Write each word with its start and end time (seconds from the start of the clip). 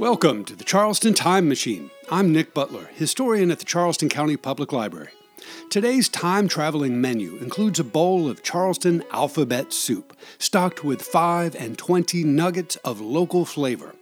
Welcome 0.00 0.46
to 0.46 0.56
the 0.56 0.64
Charleston 0.64 1.12
Time 1.12 1.46
Machine. 1.46 1.90
I'm 2.10 2.32
Nick 2.32 2.54
Butler, 2.54 2.88
historian 2.94 3.50
at 3.50 3.58
the 3.58 3.66
Charleston 3.66 4.08
County 4.08 4.38
Public 4.38 4.72
Library. 4.72 5.10
Today's 5.68 6.08
time 6.08 6.48
traveling 6.48 7.02
menu 7.02 7.36
includes 7.36 7.78
a 7.78 7.84
bowl 7.84 8.26
of 8.26 8.42
Charleston 8.42 9.04
alphabet 9.10 9.74
soup, 9.74 10.16
stocked 10.38 10.82
with 10.82 11.02
5 11.02 11.54
and 11.54 11.76
20 11.76 12.24
nuggets 12.24 12.76
of 12.76 13.02
local 13.02 13.44
flavor. 13.44 13.94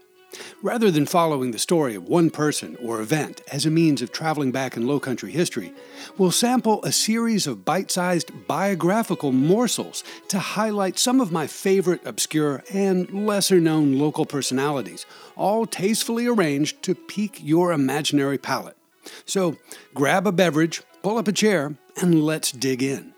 Rather 0.63 0.91
than 0.91 1.07
following 1.07 1.51
the 1.51 1.59
story 1.59 1.95
of 1.95 2.09
one 2.09 2.31
person 2.31 2.77
or 2.83 3.01
event 3.01 3.41
as 3.53 3.67
a 3.67 3.71
means 3.71 4.03
of 4.03 4.13
traveling 4.13 4.51
back 4.51 4.77
in 4.77 4.87
Low 4.87 5.01
Country 5.01 5.31
history, 5.31 5.73
we'll 6.17 6.31
sample 6.31 6.83
a 6.83 6.93
series 6.93 7.47
of 7.47 7.65
bite 7.65 7.91
sized 7.91 8.47
biographical 8.47 9.33
morsels 9.33 10.03
to 10.29 10.39
highlight 10.39 10.99
some 10.99 11.21
of 11.21 11.33
my 11.33 11.47
favorite 11.47 12.05
obscure 12.07 12.63
and 12.73 13.27
lesser 13.27 13.61
known 13.61 13.99
local 13.99 14.27
personalities, 14.27 15.07
all 15.37 15.67
tastefully 15.67 16.27
arranged 16.27 16.83
to 16.83 16.95
pique 16.95 17.41
your 17.43 17.73
imaginary 17.73 18.39
palate. 18.39 18.77
So 19.25 19.57
grab 19.95 20.27
a 20.27 20.33
beverage, 20.33 20.83
pull 21.03 21.19
up 21.19 21.29
a 21.29 21.33
chair, 21.33 21.77
and 21.97 22.23
let's 22.25 22.53
dig 22.53 22.83
in. 22.83 23.15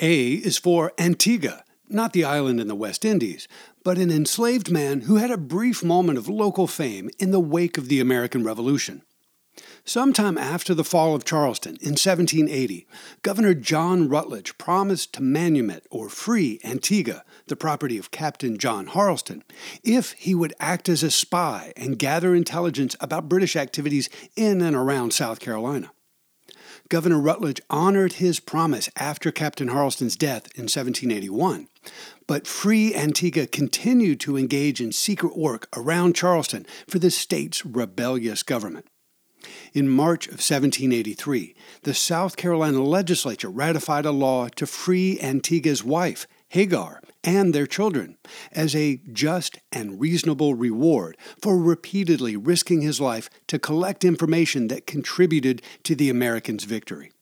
A 0.00 0.34
is 0.34 0.58
for 0.58 0.92
Antigua, 0.96 1.64
not 1.88 2.12
the 2.12 2.22
island 2.22 2.60
in 2.60 2.68
the 2.68 2.76
West 2.76 3.04
Indies, 3.04 3.48
but 3.82 3.98
an 3.98 4.12
enslaved 4.12 4.70
man 4.70 5.02
who 5.02 5.16
had 5.16 5.32
a 5.32 5.36
brief 5.36 5.82
moment 5.82 6.18
of 6.18 6.28
local 6.28 6.68
fame 6.68 7.10
in 7.18 7.32
the 7.32 7.40
wake 7.40 7.76
of 7.76 7.88
the 7.88 7.98
American 7.98 8.44
Revolution. 8.44 9.02
Sometime 9.84 10.38
after 10.38 10.72
the 10.72 10.84
fall 10.84 11.16
of 11.16 11.24
Charleston 11.24 11.78
in 11.80 11.96
1780, 11.96 12.86
Governor 13.22 13.54
John 13.54 14.08
Rutledge 14.08 14.56
promised 14.56 15.14
to 15.14 15.20
manumit 15.20 15.80
or 15.90 16.08
free 16.08 16.60
Antigua, 16.62 17.24
the 17.48 17.56
property 17.56 17.98
of 17.98 18.12
Captain 18.12 18.56
John 18.56 18.86
Harleston, 18.86 19.42
if 19.82 20.12
he 20.12 20.32
would 20.32 20.54
act 20.60 20.88
as 20.88 21.02
a 21.02 21.10
spy 21.10 21.72
and 21.76 21.98
gather 21.98 22.36
intelligence 22.36 22.94
about 23.00 23.28
British 23.28 23.56
activities 23.56 24.08
in 24.36 24.60
and 24.60 24.76
around 24.76 25.12
South 25.12 25.40
Carolina. 25.40 25.90
Governor 26.88 27.18
Rutledge 27.18 27.60
honored 27.68 28.14
his 28.14 28.40
promise 28.40 28.88
after 28.96 29.30
Captain 29.30 29.68
Harleston's 29.68 30.16
death 30.16 30.46
in 30.54 30.64
1781. 30.64 31.68
But 32.26 32.46
free 32.46 32.94
Antigua 32.94 33.46
continued 33.46 34.20
to 34.20 34.38
engage 34.38 34.80
in 34.80 34.92
secret 34.92 35.36
work 35.36 35.68
around 35.76 36.16
Charleston 36.16 36.66
for 36.88 36.98
the 36.98 37.10
state's 37.10 37.64
rebellious 37.66 38.42
government. 38.42 38.86
In 39.74 39.88
March 39.88 40.26
of 40.26 40.34
1783, 40.34 41.54
the 41.82 41.94
South 41.94 42.36
Carolina 42.36 42.82
legislature 42.82 43.50
ratified 43.50 44.06
a 44.06 44.10
law 44.10 44.48
to 44.48 44.66
free 44.66 45.20
Antigua's 45.20 45.84
wife, 45.84 46.26
Hagar, 46.50 47.02
and 47.22 47.54
their 47.54 47.66
children 47.66 48.16
as 48.52 48.74
a 48.74 49.00
just 49.12 49.58
and 49.70 50.00
reasonable 50.00 50.54
reward 50.54 51.16
for 51.42 51.58
repeatedly 51.58 52.36
risking 52.36 52.80
his 52.80 53.00
life 53.00 53.28
to 53.48 53.58
collect 53.58 54.04
information 54.04 54.68
that 54.68 54.86
contributed 54.86 55.60
to 55.82 55.94
the 55.94 56.08
Americans' 56.08 56.64
victory. 56.64 57.12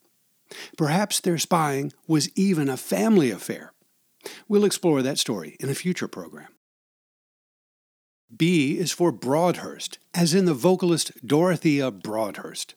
Perhaps 0.76 1.20
their 1.20 1.38
spying 1.38 1.92
was 2.06 2.30
even 2.36 2.68
a 2.68 2.76
family 2.76 3.30
affair. 3.30 3.72
We'll 4.48 4.64
explore 4.64 5.02
that 5.02 5.18
story 5.18 5.56
in 5.58 5.68
a 5.68 5.74
future 5.74 6.08
program. 6.08 6.48
B 8.34 8.78
is 8.78 8.92
for 8.92 9.12
Broadhurst, 9.12 9.98
as 10.14 10.34
in 10.34 10.44
the 10.46 10.54
vocalist 10.54 11.12
Dorothea 11.24 11.90
Broadhurst. 11.90 12.74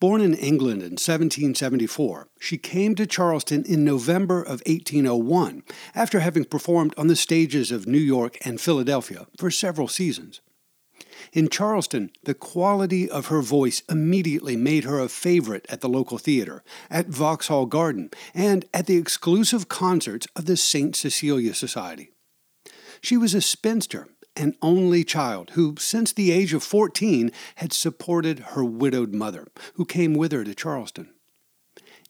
Born 0.00 0.20
in 0.20 0.34
England 0.34 0.82
in 0.82 0.92
1774, 0.92 2.28
she 2.38 2.58
came 2.58 2.94
to 2.94 3.06
Charleston 3.06 3.64
in 3.64 3.84
November 3.84 4.40
of 4.40 4.62
1801 4.66 5.62
after 5.94 6.20
having 6.20 6.44
performed 6.44 6.94
on 6.96 7.06
the 7.06 7.16
stages 7.16 7.70
of 7.70 7.86
New 7.86 7.98
York 7.98 8.38
and 8.44 8.60
Philadelphia 8.60 9.26
for 9.38 9.50
several 9.50 9.88
seasons. 9.88 10.40
In 11.32 11.48
Charleston, 11.48 12.10
the 12.24 12.34
quality 12.34 13.10
of 13.10 13.26
her 13.26 13.40
voice 13.40 13.82
immediately 13.90 14.56
made 14.56 14.84
her 14.84 15.00
a 15.00 15.08
favorite 15.08 15.66
at 15.68 15.80
the 15.80 15.88
local 15.88 16.18
theater, 16.18 16.62
at 16.90 17.08
Vauxhall 17.08 17.66
Garden, 17.66 18.10
and 18.32 18.64
at 18.72 18.86
the 18.86 18.96
exclusive 18.96 19.68
concerts 19.68 20.26
of 20.36 20.46
the 20.46 20.56
St. 20.56 20.94
Cecilia 20.94 21.54
Society. 21.54 22.10
She 23.00 23.16
was 23.16 23.34
a 23.34 23.40
spinster 23.40 24.08
an 24.36 24.56
only 24.62 25.04
child 25.04 25.50
who, 25.50 25.76
since 25.78 26.12
the 26.12 26.30
age 26.30 26.52
of 26.52 26.62
14, 26.62 27.30
had 27.56 27.72
supported 27.72 28.40
her 28.40 28.64
widowed 28.64 29.14
mother, 29.14 29.48
who 29.74 29.84
came 29.84 30.14
with 30.14 30.32
her 30.32 30.44
to 30.44 30.54
Charleston. 30.54 31.10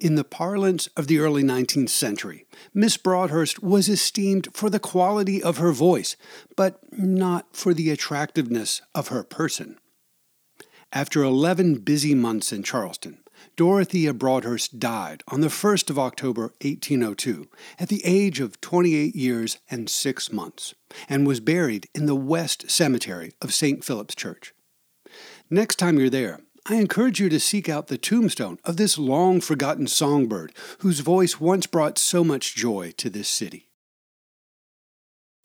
In 0.01 0.17
the 0.17 0.25
parlance 0.25 0.89
of 0.97 1.07
the 1.07 1.19
early 1.19 1.43
19th 1.43 1.91
century, 1.91 2.47
Miss 2.73 2.97
Broadhurst 2.97 3.63
was 3.63 3.89
esteemed 3.89 4.49
for 4.53 4.69
the 4.69 4.81
quality 4.81 5.43
of 5.43 5.59
her 5.59 5.73
voice, 5.73 6.17
but 6.57 6.81
not 6.93 7.55
for 7.57 7.73
the 7.73 7.91
attractiveness 7.91 8.83
of 8.95 9.09
her 9.09 9.23
person. 9.23 9.79
After 10.93 11.23
11 11.23 11.77
busy 11.77 12.15
months 12.15 12.53
in 12.53 12.63
Charleston, 12.63 13.19
Dorothea 13.57 14.13
Broadhurst 14.13 14.79
died 14.79 15.23
on 15.29 15.41
the 15.41 15.49
1st 15.49 15.91
of 15.91 15.99
October, 15.99 16.53
1802, 16.63 17.49
at 17.79 17.89
the 17.89 18.05
age 18.05 18.41
of 18.41 18.61
28 18.61 19.15
years 19.15 19.59
and 19.71 19.89
six 19.89 20.33
months, 20.33 20.75
and 21.09 21.27
was 21.27 21.41
buried 21.41 21.89
in 21.95 22.07
the 22.07 22.15
West 22.15 22.71
Cemetery 22.71 23.33
of 23.41 23.55
St. 23.55 23.85
Philip's 23.85 24.15
Church. 24.15 24.55
Next 25.51 25.77
time 25.77 25.99
you're 25.99 26.11
there, 26.11 26.41
I 26.67 26.77
encourage 26.77 27.21
you 27.21 27.29
to 27.29 27.39
seek 27.39 27.69
out 27.69 27.89
the 27.89 27.99
tombstone 27.99 28.59
of 28.65 28.79
this 28.79 28.97
long 28.97 29.43
forgotten 29.43 29.87
songbird 29.87 30.53
whose 30.79 31.01
voice 31.01 31.39
once 31.39 31.67
brought 31.67 31.99
so 31.99 32.25
much 32.25 32.55
joy 32.55 32.93
to 32.97 33.11
this 33.11 33.29
city. 33.29 33.69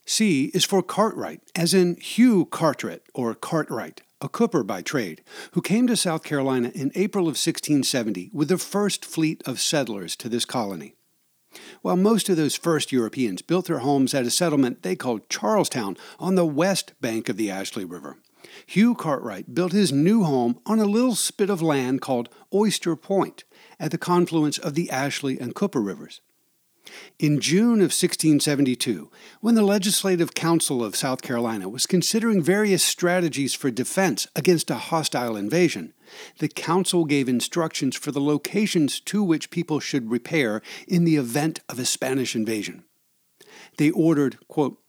C 0.05 0.45
is 0.53 0.65
for 0.65 0.81
Cartwright, 0.81 1.41
as 1.55 1.73
in 1.73 1.97
Hugh 1.97 2.45
Carteret 2.45 3.01
or 3.13 3.35
Cartwright, 3.35 4.01
a 4.21 4.29
cooper 4.29 4.63
by 4.63 4.81
trade, 4.81 5.23
who 5.51 5.61
came 5.61 5.87
to 5.87 5.95
South 5.95 6.23
Carolina 6.23 6.71
in 6.75 6.91
April 6.95 7.23
of 7.23 7.37
1670 7.37 8.29
with 8.33 8.49
the 8.49 8.57
first 8.57 9.05
fleet 9.05 9.41
of 9.45 9.59
settlers 9.59 10.15
to 10.17 10.29
this 10.29 10.45
colony. 10.45 10.95
While 11.81 11.97
most 11.97 12.29
of 12.29 12.37
those 12.37 12.55
first 12.55 12.91
Europeans 12.91 13.41
built 13.41 13.65
their 13.65 13.79
homes 13.79 14.13
at 14.13 14.25
a 14.25 14.29
settlement 14.29 14.83
they 14.83 14.95
called 14.95 15.29
Charlestown 15.29 15.97
on 16.19 16.35
the 16.35 16.45
west 16.45 16.93
bank 17.01 17.29
of 17.29 17.37
the 17.37 17.49
Ashley 17.49 17.85
River, 17.85 18.17
Hugh 18.65 18.95
Cartwright 18.95 19.53
built 19.53 19.71
his 19.71 19.91
new 19.91 20.23
home 20.23 20.59
on 20.65 20.79
a 20.79 20.85
little 20.85 21.15
spit 21.15 21.49
of 21.49 21.61
land 21.61 22.01
called 22.01 22.29
Oyster 22.53 22.95
Point 22.95 23.43
at 23.79 23.91
the 23.91 23.97
confluence 23.97 24.57
of 24.57 24.75
the 24.75 24.89
Ashley 24.89 25.39
and 25.39 25.55
Cooper 25.55 25.81
rivers. 25.81 26.21
In 27.17 27.39
June 27.39 27.79
of 27.79 27.91
1672, 27.91 29.09
when 29.41 29.55
the 29.55 29.61
Legislative 29.61 30.33
Council 30.33 30.83
of 30.83 30.95
South 30.95 31.21
Carolina 31.21 31.67
was 31.67 31.85
considering 31.85 32.41
various 32.41 32.83
strategies 32.83 33.53
for 33.53 33.71
defense 33.71 34.27
against 34.35 34.71
a 34.71 34.75
hostile 34.75 35.35
invasion, 35.35 35.93
the 36.39 36.47
Council 36.47 37.05
gave 37.05 37.29
instructions 37.29 37.95
for 37.95 38.11
the 38.11 38.21
locations 38.21 38.99
to 39.01 39.23
which 39.23 39.51
people 39.51 39.79
should 39.79 40.11
repair 40.11 40.61
in 40.87 41.03
the 41.03 41.15
event 41.15 41.59
of 41.69 41.79
a 41.79 41.85
Spanish 41.85 42.35
invasion. 42.35 42.83
They 43.77 43.91
ordered, 43.91 44.37
quote, 44.47 44.81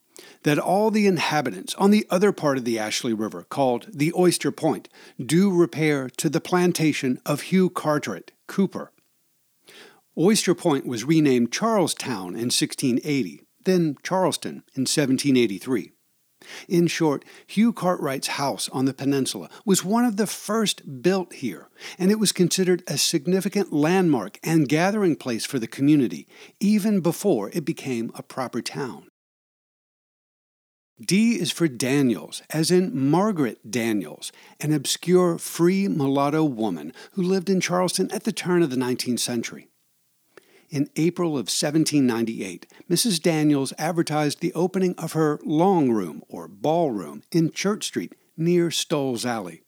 that 0.42 0.58
all 0.58 0.90
the 0.90 1.06
inhabitants 1.06 1.74
on 1.76 1.90
the 1.90 2.06
other 2.10 2.32
part 2.32 2.58
of 2.58 2.64
the 2.64 2.78
Ashley 2.78 3.12
River, 3.12 3.44
called 3.48 3.86
the 3.92 4.12
Oyster 4.14 4.52
Point, 4.52 4.88
do 5.24 5.50
repair 5.50 6.08
to 6.16 6.28
the 6.28 6.40
plantation 6.40 7.20
of 7.24 7.42
Hugh 7.42 7.70
Carteret, 7.70 8.32
Cooper, 8.46 8.92
Oyster 10.20 10.54
Point 10.54 10.86
was 10.86 11.04
renamed 11.04 11.50
Charlestown 11.50 12.34
in 12.34 12.50
1680, 12.50 13.40
then 13.64 13.96
Charleston 14.02 14.64
in 14.74 14.82
1783. 14.82 15.92
In 16.68 16.88
short, 16.88 17.24
Hugh 17.46 17.72
Cartwright's 17.72 18.28
house 18.28 18.68
on 18.68 18.84
the 18.84 18.92
peninsula 18.92 19.48
was 19.64 19.82
one 19.82 20.04
of 20.04 20.18
the 20.18 20.26
first 20.26 21.00
built 21.00 21.32
here, 21.32 21.68
and 21.98 22.10
it 22.10 22.18
was 22.18 22.32
considered 22.32 22.82
a 22.86 22.98
significant 22.98 23.72
landmark 23.72 24.38
and 24.42 24.68
gathering 24.68 25.16
place 25.16 25.46
for 25.46 25.58
the 25.58 25.66
community, 25.66 26.28
even 26.60 27.00
before 27.00 27.48
it 27.54 27.64
became 27.64 28.10
a 28.14 28.22
proper 28.22 28.60
town. 28.60 29.06
D 31.00 31.40
is 31.40 31.50
for 31.50 31.66
Daniels, 31.66 32.42
as 32.50 32.70
in 32.70 33.08
Margaret 33.08 33.70
Daniels, 33.70 34.32
an 34.60 34.74
obscure 34.74 35.38
free 35.38 35.88
mulatto 35.88 36.44
woman 36.44 36.92
who 37.12 37.22
lived 37.22 37.48
in 37.48 37.62
Charleston 37.62 38.10
at 38.10 38.24
the 38.24 38.32
turn 38.32 38.62
of 38.62 38.68
the 38.68 38.76
19th 38.76 39.20
century. 39.20 39.69
In 40.70 40.88
April 40.94 41.30
of 41.30 41.48
1798, 41.50 42.64
Mrs. 42.88 43.20
Daniels 43.20 43.72
advertised 43.76 44.40
the 44.40 44.54
opening 44.54 44.94
of 44.96 45.14
her 45.14 45.40
long 45.44 45.90
room 45.90 46.22
or 46.28 46.46
ballroom 46.46 47.24
in 47.32 47.50
Church 47.50 47.84
Street 47.86 48.14
near 48.36 48.70
Stoll's 48.70 49.26
Alley. 49.26 49.62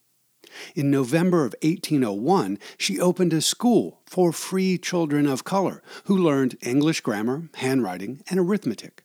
In 0.77 0.93
November 0.93 1.45
of 1.45 1.57
1801, 1.63 2.57
she 2.79 3.01
opened 3.01 3.33
a 3.33 3.41
school 3.41 4.01
for 4.07 4.33
free 4.33 4.79
children 4.79 5.27
of 5.27 5.43
color 5.43 5.83
who 6.05 6.17
learned 6.17 6.57
English 6.61 7.01
grammar, 7.01 7.49
handwriting, 7.55 8.23
and 8.29 8.39
arithmetic. 8.39 9.05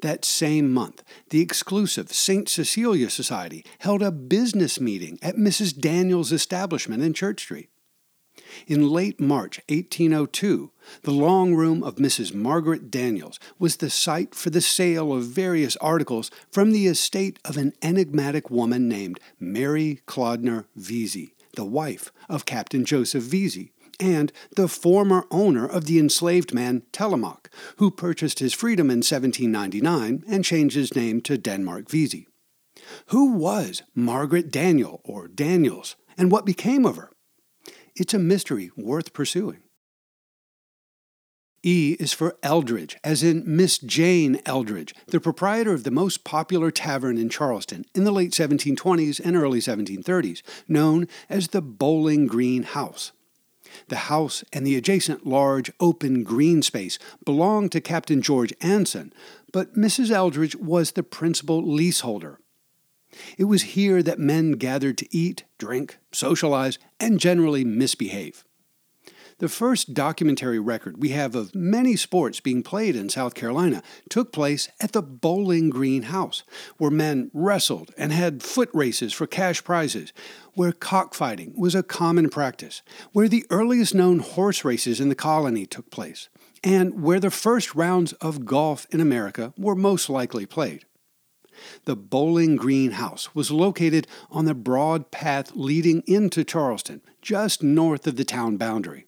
That 0.00 0.24
same 0.24 0.72
month, 0.72 1.02
the 1.28 1.42
exclusive 1.42 2.12
St. 2.12 2.48
Cecilia 2.48 3.10
Society 3.10 3.64
held 3.80 4.02
a 4.02 4.10
business 4.10 4.80
meeting 4.80 5.18
at 5.20 5.36
Mrs. 5.36 5.78
Daniels' 5.78 6.32
establishment 6.32 7.02
in 7.02 7.12
Church 7.12 7.42
Street. 7.42 7.68
In 8.66 8.88
late 8.88 9.20
March 9.20 9.60
1802, 9.68 10.70
the 11.02 11.10
long 11.10 11.54
room 11.54 11.82
of 11.82 11.96
Mrs. 11.96 12.34
Margaret 12.34 12.90
Daniels 12.90 13.38
was 13.58 13.76
the 13.76 13.90
site 13.90 14.34
for 14.34 14.50
the 14.50 14.60
sale 14.60 15.12
of 15.12 15.24
various 15.24 15.76
articles 15.76 16.30
from 16.50 16.72
the 16.72 16.86
estate 16.86 17.38
of 17.44 17.56
an 17.56 17.72
enigmatic 17.82 18.50
woman 18.50 18.88
named 18.88 19.20
Mary 19.38 20.00
Clodner 20.06 20.66
Vesey, 20.76 21.34
the 21.56 21.64
wife 21.64 22.12
of 22.28 22.46
Captain 22.46 22.84
Joseph 22.84 23.24
Vesey, 23.24 23.72
and 24.00 24.32
the 24.56 24.68
former 24.68 25.26
owner 25.30 25.66
of 25.66 25.86
the 25.86 25.98
enslaved 25.98 26.52
man 26.52 26.82
Telemaque, 26.92 27.48
who 27.76 27.90
purchased 27.90 28.38
his 28.38 28.52
freedom 28.52 28.90
in 28.90 28.98
1799 28.98 30.24
and 30.26 30.44
changed 30.44 30.76
his 30.76 30.96
name 30.96 31.20
to 31.22 31.38
Denmark 31.38 31.88
Vesey. 31.88 32.26
Who 33.06 33.32
was 33.32 33.82
Margaret 33.94 34.50
Daniel, 34.50 35.00
or 35.04 35.28
Daniels, 35.28 35.96
and 36.16 36.30
what 36.30 36.44
became 36.44 36.84
of 36.84 36.96
her? 36.96 37.10
It's 37.96 38.14
a 38.14 38.18
mystery 38.18 38.70
worth 38.76 39.12
pursuing. 39.12 39.63
E 41.66 41.96
is 41.98 42.12
for 42.12 42.36
Eldridge, 42.42 42.96
as 43.02 43.22
in 43.22 43.42
Miss 43.46 43.78
Jane 43.78 44.38
Eldridge, 44.44 44.94
the 45.06 45.18
proprietor 45.18 45.72
of 45.72 45.82
the 45.82 45.90
most 45.90 46.22
popular 46.22 46.70
tavern 46.70 47.16
in 47.16 47.30
Charleston 47.30 47.86
in 47.94 48.04
the 48.04 48.12
late 48.12 48.32
1720s 48.32 49.18
and 49.24 49.34
early 49.34 49.60
1730s, 49.60 50.42
known 50.68 51.08
as 51.30 51.48
the 51.48 51.62
Bowling 51.62 52.26
Green 52.26 52.64
House. 52.64 53.12
The 53.88 53.96
house 53.96 54.44
and 54.52 54.66
the 54.66 54.76
adjacent 54.76 55.26
large 55.26 55.72
open 55.80 56.22
green 56.22 56.60
space 56.60 56.98
belonged 57.24 57.72
to 57.72 57.80
Captain 57.80 58.20
George 58.20 58.52
Anson, 58.60 59.12
but 59.50 59.74
Mrs. 59.74 60.10
Eldridge 60.10 60.54
was 60.56 60.92
the 60.92 61.02
principal 61.02 61.66
leaseholder. 61.66 62.38
It 63.38 63.44
was 63.44 63.62
here 63.62 64.02
that 64.02 64.18
men 64.18 64.52
gathered 64.52 64.98
to 64.98 65.16
eat, 65.16 65.44
drink, 65.56 65.98
socialize, 66.12 66.78
and 67.00 67.18
generally 67.18 67.64
misbehave. 67.64 68.44
The 69.38 69.48
first 69.48 69.94
documentary 69.94 70.60
record 70.60 71.02
we 71.02 71.08
have 71.08 71.34
of 71.34 71.56
many 71.56 71.96
sports 71.96 72.38
being 72.38 72.62
played 72.62 72.94
in 72.94 73.08
South 73.08 73.34
Carolina 73.34 73.82
took 74.08 74.32
place 74.32 74.68
at 74.80 74.92
the 74.92 75.02
Bowling 75.02 75.70
Green 75.70 76.02
House, 76.04 76.44
where 76.78 76.90
men 76.90 77.32
wrestled 77.34 77.90
and 77.98 78.12
had 78.12 78.44
foot 78.44 78.70
races 78.72 79.12
for 79.12 79.26
cash 79.26 79.64
prizes, 79.64 80.12
where 80.52 80.70
cockfighting 80.70 81.52
was 81.56 81.74
a 81.74 81.82
common 81.82 82.30
practice, 82.30 82.82
where 83.12 83.28
the 83.28 83.44
earliest 83.50 83.92
known 83.92 84.20
horse 84.20 84.64
races 84.64 85.00
in 85.00 85.08
the 85.08 85.16
colony 85.16 85.66
took 85.66 85.90
place, 85.90 86.28
and 86.62 87.02
where 87.02 87.18
the 87.18 87.30
first 87.30 87.74
rounds 87.74 88.12
of 88.14 88.44
golf 88.44 88.86
in 88.90 89.00
America 89.00 89.52
were 89.58 89.74
most 89.74 90.08
likely 90.08 90.46
played. 90.46 90.84
The 91.86 91.96
Bowling 91.96 92.54
Green 92.54 92.92
House 92.92 93.34
was 93.34 93.50
located 93.50 94.06
on 94.30 94.44
the 94.44 94.54
broad 94.54 95.10
path 95.10 95.52
leading 95.56 96.04
into 96.06 96.44
Charleston, 96.44 97.00
just 97.20 97.64
north 97.64 98.06
of 98.06 98.14
the 98.14 98.24
town 98.24 98.56
boundary. 98.56 99.06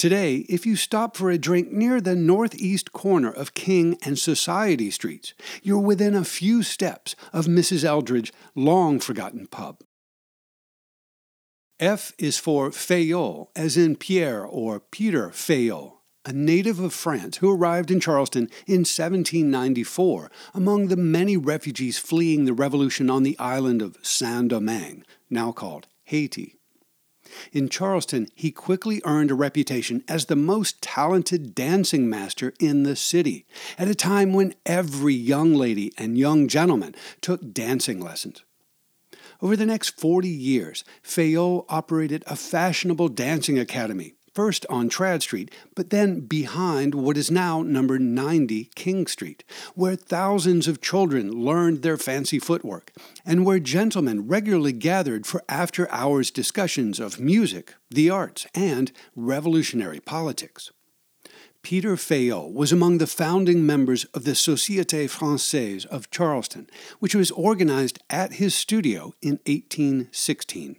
Today, 0.00 0.46
if 0.48 0.64
you 0.64 0.76
stop 0.76 1.14
for 1.14 1.30
a 1.30 1.36
drink 1.36 1.72
near 1.72 2.00
the 2.00 2.16
northeast 2.16 2.90
corner 2.90 3.30
of 3.30 3.52
King 3.52 3.98
and 4.02 4.18
Society 4.18 4.90
Streets, 4.90 5.34
you're 5.62 5.78
within 5.78 6.14
a 6.14 6.24
few 6.24 6.62
steps 6.62 7.14
of 7.34 7.44
Mrs. 7.44 7.84
Eldridge's 7.84 8.32
long 8.54 8.98
forgotten 8.98 9.46
pub. 9.46 9.82
F 11.78 12.14
is 12.18 12.38
for 12.38 12.70
Fayol, 12.70 13.48
as 13.54 13.76
in 13.76 13.94
Pierre 13.94 14.42
or 14.42 14.80
Peter 14.80 15.28
Fayol, 15.28 15.98
a 16.24 16.32
native 16.32 16.80
of 16.80 16.94
France 16.94 17.36
who 17.36 17.54
arrived 17.54 17.90
in 17.90 18.00
Charleston 18.00 18.44
in 18.66 18.86
1794 18.86 20.30
among 20.54 20.88
the 20.88 20.96
many 20.96 21.36
refugees 21.36 21.98
fleeing 21.98 22.46
the 22.46 22.54
revolution 22.54 23.10
on 23.10 23.22
the 23.22 23.38
island 23.38 23.82
of 23.82 23.98
Saint 24.00 24.48
Domingue, 24.48 25.04
now 25.28 25.52
called 25.52 25.88
Haiti. 26.04 26.59
In 27.52 27.68
Charleston, 27.68 28.28
he 28.34 28.50
quickly 28.50 29.00
earned 29.04 29.30
a 29.30 29.34
reputation 29.34 30.04
as 30.08 30.26
the 30.26 30.36
most 30.36 30.80
talented 30.82 31.54
dancing 31.54 32.08
master 32.08 32.52
in 32.58 32.82
the 32.82 32.96
city, 32.96 33.46
at 33.78 33.88
a 33.88 33.94
time 33.94 34.32
when 34.32 34.54
every 34.66 35.14
young 35.14 35.54
lady 35.54 35.92
and 35.98 36.18
young 36.18 36.48
gentleman 36.48 36.94
took 37.20 37.52
dancing 37.52 38.00
lessons. 38.00 38.42
Over 39.42 39.56
the 39.56 39.66
next 39.66 39.98
40 39.98 40.28
years, 40.28 40.84
Fayol 41.02 41.64
operated 41.68 42.22
a 42.26 42.36
fashionable 42.36 43.08
dancing 43.08 43.58
academy 43.58 44.14
first 44.40 44.64
on 44.70 44.88
Tradd 44.88 45.20
Street, 45.20 45.50
but 45.74 45.90
then 45.90 46.20
behind 46.20 46.94
what 46.94 47.18
is 47.18 47.30
now 47.30 47.60
number 47.60 47.98
90 47.98 48.70
King 48.74 49.06
Street, 49.06 49.44
where 49.74 49.94
thousands 49.94 50.66
of 50.66 50.80
children 50.80 51.30
learned 51.30 51.82
their 51.82 51.98
fancy 51.98 52.38
footwork, 52.38 52.90
and 53.26 53.44
where 53.44 53.58
gentlemen 53.58 54.26
regularly 54.26 54.72
gathered 54.72 55.26
for 55.26 55.42
after 55.46 55.92
hours 55.92 56.30
discussions 56.30 56.98
of 56.98 57.20
music, 57.20 57.74
the 57.90 58.08
arts, 58.08 58.46
and 58.54 58.92
revolutionary 59.14 60.00
politics. 60.00 60.70
Peter 61.60 61.96
Fayol 61.96 62.50
was 62.50 62.72
among 62.72 62.96
the 62.96 63.06
founding 63.06 63.66
members 63.66 64.06
of 64.14 64.24
the 64.24 64.30
Société 64.30 65.04
Française 65.04 65.84
of 65.84 66.10
Charleston, 66.10 66.66
which 66.98 67.14
was 67.14 67.30
organized 67.32 67.98
at 68.08 68.40
his 68.40 68.54
studio 68.54 69.12
in 69.20 69.38
1816. 69.44 70.76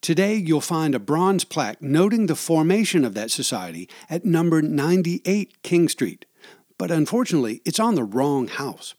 Today, 0.00 0.34
you'll 0.34 0.60
find 0.60 0.94
a 0.94 0.98
bronze 0.98 1.44
plaque 1.44 1.80
noting 1.82 2.26
the 2.26 2.34
formation 2.34 3.04
of 3.04 3.14
that 3.14 3.30
society 3.30 3.88
at 4.08 4.24
number 4.24 4.62
98 4.62 5.62
King 5.62 5.88
Street, 5.88 6.26
but 6.78 6.90
unfortunately, 6.90 7.60
it's 7.64 7.80
on 7.80 7.94
the 7.94 8.04
wrong 8.04 8.48
house. 8.48 8.94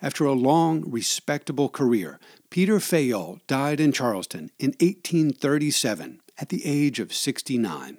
After 0.00 0.24
a 0.24 0.32
long, 0.32 0.88
respectable 0.90 1.68
career, 1.68 2.18
Peter 2.50 2.78
Fayol 2.78 3.40
died 3.46 3.80
in 3.80 3.92
Charleston 3.92 4.50
in 4.58 4.70
1837 4.80 6.20
at 6.38 6.48
the 6.48 6.64
age 6.64 7.00
of 7.00 7.12
69. 7.12 7.98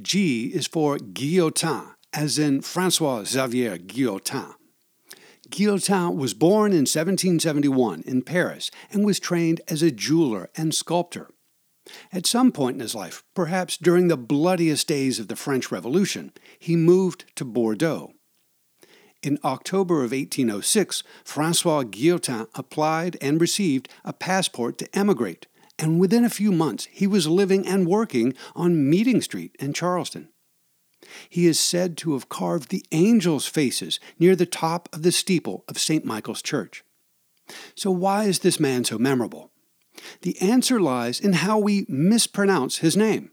G 0.00 0.46
is 0.46 0.66
for 0.66 0.98
Guillotin, 0.98 1.94
as 2.12 2.38
in 2.38 2.60
Francois 2.60 3.24
Xavier 3.24 3.78
Guillotin. 3.78 4.54
Guillotin 5.50 6.16
was 6.16 6.32
born 6.32 6.72
in 6.72 6.86
1771 6.86 8.02
in 8.06 8.22
Paris 8.22 8.70
and 8.90 9.04
was 9.04 9.20
trained 9.20 9.60
as 9.68 9.82
a 9.82 9.90
jeweler 9.90 10.48
and 10.56 10.74
sculptor. 10.74 11.28
At 12.12 12.26
some 12.26 12.52
point 12.52 12.74
in 12.74 12.80
his 12.80 12.94
life, 12.94 13.24
perhaps 13.34 13.76
during 13.76 14.08
the 14.08 14.16
bloodiest 14.16 14.86
days 14.86 15.18
of 15.18 15.28
the 15.28 15.36
French 15.36 15.72
Revolution, 15.72 16.32
he 16.58 16.76
moved 16.76 17.24
to 17.36 17.44
Bordeaux. 17.44 18.12
In 19.22 19.38
October 19.44 19.96
of 19.96 20.12
1806, 20.12 21.02
Francois 21.24 21.82
Guillotin 21.82 22.46
applied 22.54 23.18
and 23.20 23.40
received 23.40 23.88
a 24.04 24.12
passport 24.12 24.78
to 24.78 24.98
emigrate, 24.98 25.46
and 25.78 26.00
within 26.00 26.24
a 26.24 26.30
few 26.30 26.52
months 26.52 26.88
he 26.90 27.06
was 27.06 27.26
living 27.26 27.66
and 27.66 27.86
working 27.86 28.34
on 28.54 28.88
Meeting 28.88 29.20
Street 29.20 29.56
in 29.58 29.72
Charleston. 29.72 30.28
He 31.28 31.46
is 31.46 31.58
said 31.58 31.96
to 31.98 32.12
have 32.12 32.28
carved 32.28 32.68
the 32.68 32.84
angels' 32.92 33.46
faces 33.46 33.98
near 34.18 34.36
the 34.36 34.46
top 34.46 34.88
of 34.92 35.02
the 35.02 35.12
steeple 35.12 35.64
of 35.68 35.78
St. 35.78 36.04
Michael's 36.04 36.42
Church. 36.42 36.84
So, 37.74 37.90
why 37.90 38.24
is 38.24 38.40
this 38.40 38.60
man 38.60 38.84
so 38.84 38.98
memorable? 38.98 39.50
The 40.22 40.40
answer 40.40 40.80
lies 40.80 41.20
in 41.20 41.34
how 41.34 41.58
we 41.58 41.84
mispronounce 41.88 42.78
his 42.78 42.96
name. 42.96 43.30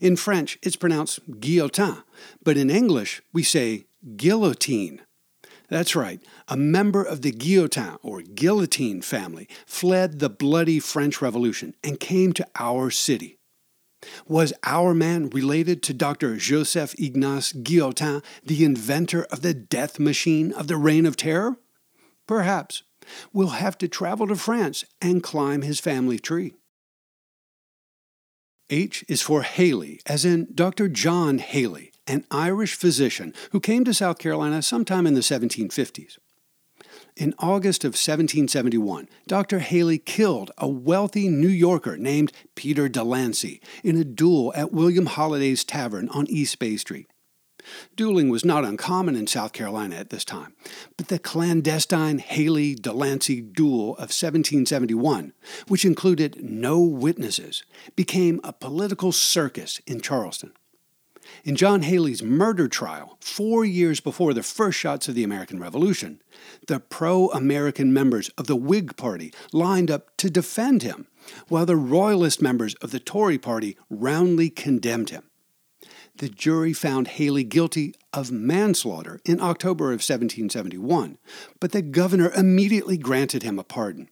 In 0.00 0.16
French, 0.16 0.58
it's 0.62 0.76
pronounced 0.76 1.40
guillotin, 1.40 2.04
but 2.42 2.56
in 2.56 2.70
English, 2.70 3.22
we 3.32 3.42
say 3.42 3.86
guillotine. 4.16 5.00
That's 5.68 5.94
right, 5.94 6.20
a 6.46 6.56
member 6.56 7.02
of 7.02 7.20
the 7.20 7.32
Guillotin 7.32 7.98
or 8.02 8.22
Guillotine 8.22 9.02
family 9.02 9.48
fled 9.66 10.18
the 10.18 10.30
bloody 10.30 10.80
French 10.80 11.20
Revolution 11.20 11.74
and 11.84 12.00
came 12.00 12.32
to 12.34 12.46
our 12.58 12.90
city. 12.90 13.37
Was 14.26 14.52
our 14.64 14.94
man 14.94 15.28
related 15.30 15.82
to 15.84 15.94
Dr. 15.94 16.36
Joseph 16.36 16.94
Ignace 16.98 17.52
Guillotin, 17.52 18.22
the 18.44 18.64
inventor 18.64 19.24
of 19.24 19.42
the 19.42 19.54
death 19.54 19.98
machine 19.98 20.52
of 20.52 20.68
the 20.68 20.76
Reign 20.76 21.06
of 21.06 21.16
Terror? 21.16 21.56
Perhaps. 22.26 22.82
We'll 23.32 23.48
have 23.48 23.78
to 23.78 23.88
travel 23.88 24.26
to 24.28 24.36
France 24.36 24.84
and 25.00 25.22
climb 25.22 25.62
his 25.62 25.80
family 25.80 26.18
tree. 26.18 26.54
H 28.70 29.04
is 29.08 29.22
for 29.22 29.42
Haley, 29.42 30.00
as 30.04 30.24
in 30.24 30.48
Dr. 30.54 30.88
John 30.88 31.38
Haley, 31.38 31.92
an 32.06 32.24
Irish 32.30 32.74
physician 32.74 33.32
who 33.50 33.60
came 33.60 33.84
to 33.84 33.94
South 33.94 34.18
Carolina 34.18 34.60
sometime 34.60 35.06
in 35.06 35.14
the 35.14 35.20
1750s. 35.20 36.18
In 37.18 37.34
August 37.40 37.82
of 37.82 37.94
1771, 37.94 39.08
Dr. 39.26 39.58
Haley 39.58 39.98
killed 39.98 40.52
a 40.56 40.68
wealthy 40.68 41.26
New 41.26 41.48
Yorker 41.48 41.96
named 41.96 42.30
Peter 42.54 42.88
Delancey 42.88 43.60
in 43.82 43.96
a 43.96 44.04
duel 44.04 44.52
at 44.54 44.72
William 44.72 45.06
Holliday's 45.06 45.64
Tavern 45.64 46.08
on 46.10 46.28
East 46.28 46.60
Bay 46.60 46.76
Street. 46.76 47.10
Dueling 47.96 48.28
was 48.28 48.44
not 48.44 48.64
uncommon 48.64 49.16
in 49.16 49.26
South 49.26 49.52
Carolina 49.52 49.96
at 49.96 50.10
this 50.10 50.24
time, 50.24 50.54
but 50.96 51.08
the 51.08 51.18
clandestine 51.18 52.18
Haley 52.20 52.76
Delancey 52.76 53.40
duel 53.40 53.94
of 53.94 54.14
1771, 54.14 55.32
which 55.66 55.84
included 55.84 56.38
no 56.40 56.78
witnesses, 56.78 57.64
became 57.96 58.40
a 58.44 58.52
political 58.52 59.10
circus 59.10 59.80
in 59.88 60.00
Charleston. 60.00 60.52
In 61.44 61.56
John 61.56 61.82
Haley's 61.82 62.22
murder 62.22 62.68
trial, 62.68 63.16
four 63.20 63.64
years 63.64 64.00
before 64.00 64.34
the 64.34 64.42
first 64.42 64.78
shots 64.78 65.08
of 65.08 65.14
the 65.14 65.24
American 65.24 65.60
Revolution, 65.60 66.20
the 66.66 66.80
pro 66.80 67.28
American 67.28 67.92
members 67.92 68.28
of 68.30 68.46
the 68.46 68.56
Whig 68.56 68.96
Party 68.96 69.32
lined 69.52 69.90
up 69.90 70.16
to 70.18 70.30
defend 70.30 70.82
him, 70.82 71.06
while 71.48 71.66
the 71.66 71.76
Royalist 71.76 72.42
members 72.42 72.74
of 72.76 72.90
the 72.90 73.00
Tory 73.00 73.38
Party 73.38 73.76
roundly 73.88 74.50
condemned 74.50 75.10
him. 75.10 75.24
The 76.16 76.28
jury 76.28 76.72
found 76.72 77.06
Haley 77.06 77.44
guilty 77.44 77.94
of 78.12 78.32
manslaughter 78.32 79.20
in 79.24 79.40
October 79.40 79.86
of 79.86 80.00
1771, 80.00 81.18
but 81.60 81.70
the 81.70 81.82
governor 81.82 82.32
immediately 82.32 82.98
granted 82.98 83.44
him 83.44 83.58
a 83.58 83.64
pardon. 83.64 84.08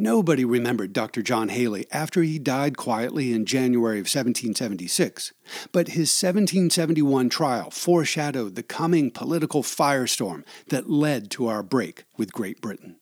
Nobody 0.00 0.46
remembered 0.46 0.94
Dr. 0.94 1.20
John 1.20 1.50
Haley 1.50 1.84
after 1.92 2.22
he 2.22 2.38
died 2.38 2.78
quietly 2.78 3.34
in 3.34 3.44
January 3.44 3.98
of 3.98 4.04
1776, 4.04 5.34
but 5.72 5.88
his 5.88 6.08
1771 6.08 7.28
trial 7.28 7.70
foreshadowed 7.70 8.54
the 8.54 8.62
coming 8.62 9.10
political 9.10 9.62
firestorm 9.62 10.42
that 10.70 10.88
led 10.88 11.30
to 11.32 11.48
our 11.48 11.62
break 11.62 12.04
with 12.16 12.32
Great 12.32 12.62
Britain. 12.62 12.96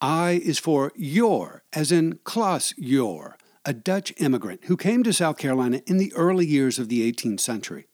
I 0.00 0.40
is 0.42 0.58
for 0.58 0.92
Joor, 0.98 1.62
as 1.74 1.92
in 1.92 2.18
Klaas 2.24 2.72
Joor, 2.80 3.36
a 3.66 3.74
Dutch 3.74 4.14
immigrant 4.16 4.62
who 4.64 4.78
came 4.78 5.02
to 5.02 5.12
South 5.12 5.36
Carolina 5.36 5.82
in 5.86 5.98
the 5.98 6.14
early 6.14 6.46
years 6.46 6.78
of 6.78 6.88
the 6.88 7.12
18th 7.12 7.40
century. 7.40 7.84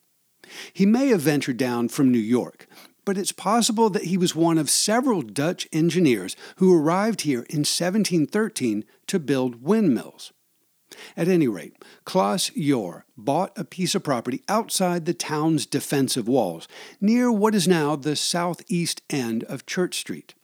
He 0.73 0.87
may 0.87 1.09
have 1.09 1.23
ventured 1.23 1.57
down 1.57 1.89
from 1.89 2.13
New 2.13 2.19
York, 2.19 2.69
but 3.07 3.17
it's 3.17 3.33
possible 3.33 3.89
that 3.89 4.05
he 4.05 4.19
was 4.19 4.35
one 4.35 4.59
of 4.59 4.69
several 4.69 5.23
Dutch 5.23 5.67
engineers 5.73 6.37
who 6.57 6.77
arrived 6.77 7.23
here 7.23 7.47
in 7.49 7.61
1713 7.61 8.85
to 9.07 9.19
build 9.19 9.63
windmills. 9.63 10.33
At 11.17 11.29
any 11.29 11.49
rate, 11.49 11.83
Klaas 12.05 12.51
Joor 12.51 13.07
bought 13.17 13.57
a 13.57 13.65
piece 13.65 13.95
of 13.95 14.03
property 14.03 14.43
outside 14.49 15.05
the 15.05 15.15
town's 15.15 15.67
defensive 15.67 16.29
walls, 16.29 16.69
near 17.01 17.31
what 17.31 17.55
is 17.55 17.67
now 17.67 17.97
the 17.97 18.17
southeast 18.17 19.03
end 19.09 19.45
of 19.45 19.67
Church 19.67 19.99
Street. 19.99 20.35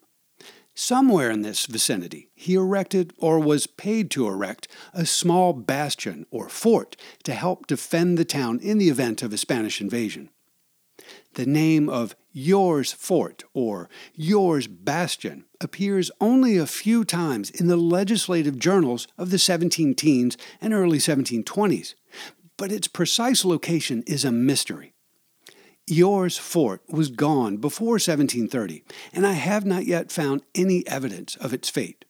Somewhere 0.74 1.30
in 1.30 1.42
this 1.42 1.66
vicinity, 1.66 2.30
he 2.34 2.54
erected 2.54 3.12
or 3.18 3.38
was 3.38 3.66
paid 3.66 4.10
to 4.12 4.26
erect 4.26 4.68
a 4.94 5.04
small 5.04 5.52
bastion 5.52 6.26
or 6.30 6.48
fort 6.48 6.96
to 7.24 7.34
help 7.34 7.66
defend 7.66 8.16
the 8.16 8.24
town 8.24 8.58
in 8.60 8.78
the 8.78 8.88
event 8.88 9.22
of 9.22 9.32
a 9.32 9.38
Spanish 9.38 9.80
invasion 9.80 10.30
the 11.34 11.46
name 11.46 11.88
of 11.88 12.14
Joor's 12.34 12.92
Fort 12.92 13.44
or 13.54 13.88
Joor's 14.18 14.66
Bastion 14.66 15.44
appears 15.60 16.10
only 16.20 16.56
a 16.56 16.66
few 16.66 17.04
times 17.04 17.50
in 17.50 17.66
the 17.66 17.76
legislative 17.76 18.58
journals 18.58 19.08
of 19.18 19.30
the 19.30 19.38
17 19.38 19.94
teens 19.94 20.36
and 20.60 20.72
early 20.72 20.98
1720s, 20.98 21.94
but 22.56 22.72
its 22.72 22.88
precise 22.88 23.44
location 23.44 24.02
is 24.06 24.24
a 24.24 24.32
mystery. 24.32 24.92
Joor's 25.88 26.38
fort 26.38 26.82
was 26.88 27.10
gone 27.10 27.56
before 27.56 27.94
1730, 27.94 28.84
and 29.12 29.26
I 29.26 29.32
have 29.32 29.66
not 29.66 29.84
yet 29.84 30.12
found 30.12 30.42
any 30.54 30.86
evidence 30.86 31.36
of 31.36 31.52
its 31.52 31.68
fate. 31.68 32.04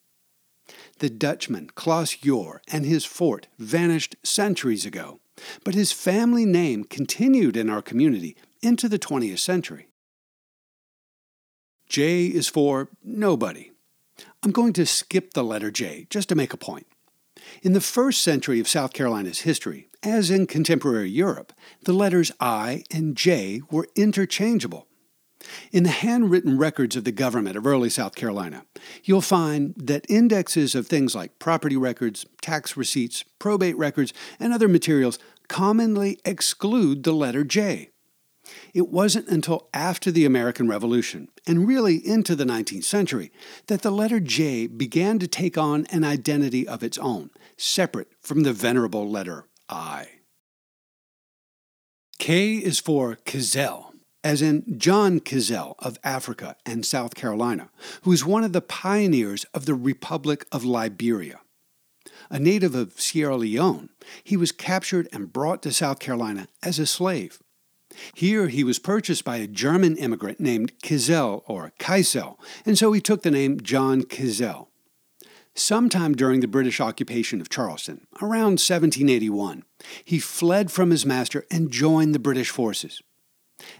The 0.98 1.10
Dutchman 1.10 1.70
Klaas 1.74 2.16
Joor 2.16 2.62
and 2.70 2.84
his 2.84 3.04
fort 3.04 3.48
vanished 3.58 4.14
centuries 4.22 4.84
ago, 4.84 5.20
but 5.64 5.74
his 5.74 5.92
family 5.92 6.44
name 6.44 6.84
continued 6.84 7.56
in 7.56 7.70
our 7.70 7.82
community 7.82 8.36
into 8.62 8.88
the 8.88 8.98
20th 8.98 9.38
century. 9.38 9.88
J 11.88 12.26
is 12.26 12.48
for 12.48 12.88
nobody. 13.02 13.70
I'm 14.42 14.52
going 14.52 14.72
to 14.74 14.86
skip 14.86 15.34
the 15.34 15.44
letter 15.44 15.70
J 15.70 16.06
just 16.10 16.28
to 16.30 16.34
make 16.34 16.52
a 16.52 16.56
point. 16.56 16.86
In 17.62 17.72
the 17.72 17.80
first 17.80 18.22
century 18.22 18.60
of 18.60 18.68
South 18.68 18.92
Carolina's 18.92 19.40
history, 19.40 19.88
as 20.02 20.30
in 20.30 20.46
contemporary 20.46 21.10
Europe, 21.10 21.52
the 21.84 21.92
letters 21.92 22.32
I 22.40 22.84
and 22.90 23.16
J 23.16 23.60
were 23.70 23.88
interchangeable. 23.94 24.86
In 25.72 25.82
the 25.82 25.90
handwritten 25.90 26.56
records 26.56 26.96
of 26.96 27.04
the 27.04 27.12
government 27.12 27.56
of 27.56 27.66
early 27.66 27.90
South 27.90 28.14
Carolina, 28.14 28.64
you'll 29.04 29.20
find 29.20 29.74
that 29.76 30.06
indexes 30.08 30.74
of 30.74 30.86
things 30.86 31.14
like 31.14 31.38
property 31.38 31.76
records, 31.76 32.26
tax 32.40 32.76
receipts, 32.76 33.24
probate 33.38 33.76
records, 33.76 34.12
and 34.38 34.52
other 34.52 34.68
materials 34.68 35.18
commonly 35.52 36.18
exclude 36.24 37.02
the 37.02 37.12
letter 37.12 37.44
J. 37.44 37.90
It 38.72 38.88
wasn't 38.88 39.28
until 39.28 39.68
after 39.74 40.10
the 40.10 40.24
American 40.24 40.66
Revolution, 40.66 41.28
and 41.46 41.68
really 41.68 41.96
into 41.96 42.34
the 42.34 42.46
19th 42.46 42.84
century, 42.84 43.30
that 43.66 43.82
the 43.82 43.90
letter 43.90 44.18
J 44.18 44.66
began 44.66 45.18
to 45.18 45.28
take 45.28 45.58
on 45.58 45.84
an 45.90 46.04
identity 46.04 46.66
of 46.66 46.82
its 46.82 46.96
own, 46.96 47.28
separate 47.58 48.08
from 48.22 48.44
the 48.44 48.54
venerable 48.54 49.10
letter 49.10 49.44
I. 49.68 50.08
K 52.18 52.54
is 52.54 52.80
for 52.80 53.16
Kizell, 53.26 53.92
as 54.24 54.40
in 54.40 54.78
John 54.78 55.20
Kizell 55.20 55.74
of 55.80 55.98
Africa 56.02 56.56
and 56.64 56.86
South 56.86 57.14
Carolina, 57.14 57.68
who 58.04 58.12
is 58.12 58.24
one 58.24 58.42
of 58.42 58.54
the 58.54 58.62
pioneers 58.62 59.44
of 59.52 59.66
the 59.66 59.74
Republic 59.74 60.46
of 60.50 60.64
Liberia. 60.64 61.41
A 62.32 62.38
native 62.38 62.74
of 62.74 62.98
Sierra 62.98 63.36
Leone, 63.36 63.90
he 64.24 64.38
was 64.38 64.52
captured 64.52 65.06
and 65.12 65.30
brought 65.30 65.62
to 65.62 65.70
South 65.70 65.98
Carolina 65.98 66.48
as 66.62 66.78
a 66.78 66.86
slave. 66.86 67.38
Here 68.14 68.48
he 68.48 68.64
was 68.64 68.78
purchased 68.78 69.22
by 69.22 69.36
a 69.36 69.46
German 69.46 69.98
immigrant 69.98 70.40
named 70.40 70.72
Kizell 70.82 71.42
or 71.46 71.74
Kaisel, 71.78 72.38
and 72.64 72.78
so 72.78 72.92
he 72.92 73.02
took 73.02 73.20
the 73.20 73.30
name 73.30 73.60
John 73.60 74.04
Kizell. 74.04 74.68
Sometime 75.54 76.14
during 76.14 76.40
the 76.40 76.48
British 76.48 76.80
occupation 76.80 77.42
of 77.42 77.50
Charleston, 77.50 78.06
around 78.22 78.58
1781, 78.58 79.64
he 80.02 80.18
fled 80.18 80.72
from 80.72 80.90
his 80.90 81.04
master 81.04 81.44
and 81.50 81.70
joined 81.70 82.14
the 82.14 82.18
British 82.18 82.48
forces. 82.48 83.02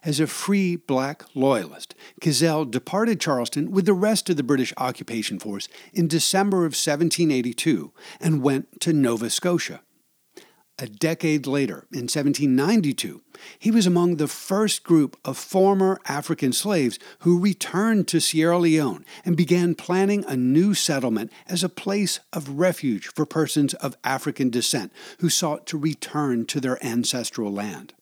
As 0.05 0.21
a 0.21 0.27
free 0.27 0.77
black 0.77 1.25
loyalist, 1.35 1.95
Kizell 2.21 2.71
departed 2.71 3.21
Charleston 3.21 3.71
with 3.71 3.87
the 3.87 3.95
rest 3.95 4.31
of 4.31 4.37
the 4.37 4.43
British 4.43 4.73
occupation 4.77 5.39
force 5.39 5.69
in 5.93 6.09
December 6.09 6.59
of 6.59 6.73
1782 6.73 7.93
and 8.21 8.43
went 8.43 8.81
to 8.81 8.93
Nova 8.93 9.31
Scotia. 9.31 9.81
A 10.79 10.87
decade 10.87 11.47
later, 11.47 11.87
in 11.93 12.09
1792, 12.09 13.23
he 13.59 13.71
was 13.71 13.87
among 13.87 14.17
the 14.17 14.27
first 14.27 14.83
group 14.83 15.17
of 15.25 15.37
former 15.37 16.01
African 16.07 16.53
slaves 16.53 16.99
who 17.21 17.39
returned 17.39 18.09
to 18.09 18.21
Sierra 18.21 18.59
Leone 18.59 19.05
and 19.25 19.37
began 19.37 19.75
planning 19.75 20.25
a 20.27 20.37
new 20.37 20.75
settlement 20.75 21.31
as 21.47 21.63
a 21.63 21.69
place 21.69 22.21
of 22.33 22.59
refuge 22.59 23.07
for 23.09 23.27
persons 23.27 23.75
of 23.75 23.97
African 24.03 24.49
descent 24.51 24.93
who 25.19 25.29
sought 25.29 25.67
to 25.67 25.79
return 25.79 26.47
to 26.47 26.59
their 26.59 26.85
ancestral 26.85 27.53
land. 27.53 27.93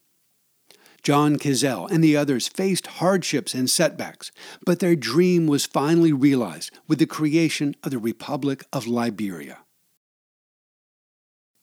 John 1.02 1.36
Kizell 1.36 1.90
and 1.90 2.02
the 2.04 2.16
others 2.16 2.48
faced 2.48 2.86
hardships 2.86 3.54
and 3.54 3.68
setbacks, 3.68 4.30
but 4.64 4.80
their 4.80 4.96
dream 4.96 5.46
was 5.46 5.66
finally 5.66 6.12
realized 6.12 6.70
with 6.86 6.98
the 6.98 7.06
creation 7.06 7.74
of 7.82 7.90
the 7.90 7.98
Republic 7.98 8.64
of 8.72 8.86
Liberia. 8.86 9.58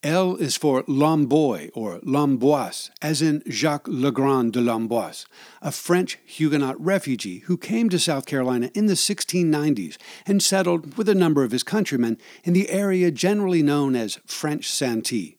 L 0.03 0.36
is 0.36 0.56
for 0.56 0.84
Lamboy 0.84 1.72
or 1.74 2.00
Lamboise, 2.00 2.91
as 3.01 3.22
in 3.22 3.41
Jacques 3.50 3.88
Legrand 3.88 4.53
de 4.53 4.62
Lamboise, 4.62 5.25
a 5.62 5.72
French 5.72 6.20
Huguenot 6.24 6.79
refugee 6.79 7.39
who 7.39 7.58
came 7.58 7.89
to 7.89 7.98
South 7.98 8.27
Carolina 8.27 8.70
in 8.75 8.86
the 8.86 8.94
1690s 8.94 9.98
and 10.27 10.41
settled 10.41 10.98
with 10.98 11.10
a 11.10 11.15
number 11.15 11.44
of 11.44 11.51
his 11.51 11.63
countrymen 11.63 12.20
in 12.44 12.53
the 12.53 12.70
area 12.70 13.10
generally 13.10 13.63
known 13.63 13.96
as 13.96 14.20
French 14.27 14.70
Santee. 14.70 15.38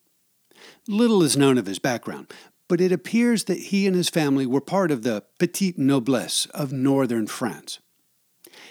Little 0.89 1.23
is 1.23 1.37
known 1.37 1.57
of 1.57 1.67
his 1.67 1.79
background, 1.79 2.27
but 2.69 2.81
it 2.81 2.93
appears 2.93 3.45
that 3.45 3.59
he 3.59 3.87
and 3.87 3.97
his 3.97 4.09
family 4.09 4.47
were 4.47 4.61
part 4.61 4.91
of 4.91 5.03
the 5.03 5.25
petite 5.39 5.79
noblesse 5.79 6.47
of 6.47 6.73
northern 6.73 7.27
France. 7.27 7.81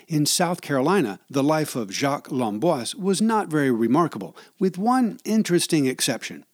In 0.08 0.26
South 0.26 0.62
Carolina, 0.62 1.20
the 1.30 1.44
life 1.44 1.76
of 1.76 1.92
Jacques 1.92 2.30
Lamboise 2.30 2.96
was 2.96 3.22
not 3.22 3.50
very 3.50 3.72
remarkable, 3.72 4.36
with 4.60 4.78
one 4.78 5.20
interesting 5.26 5.86
exception. 5.86 6.46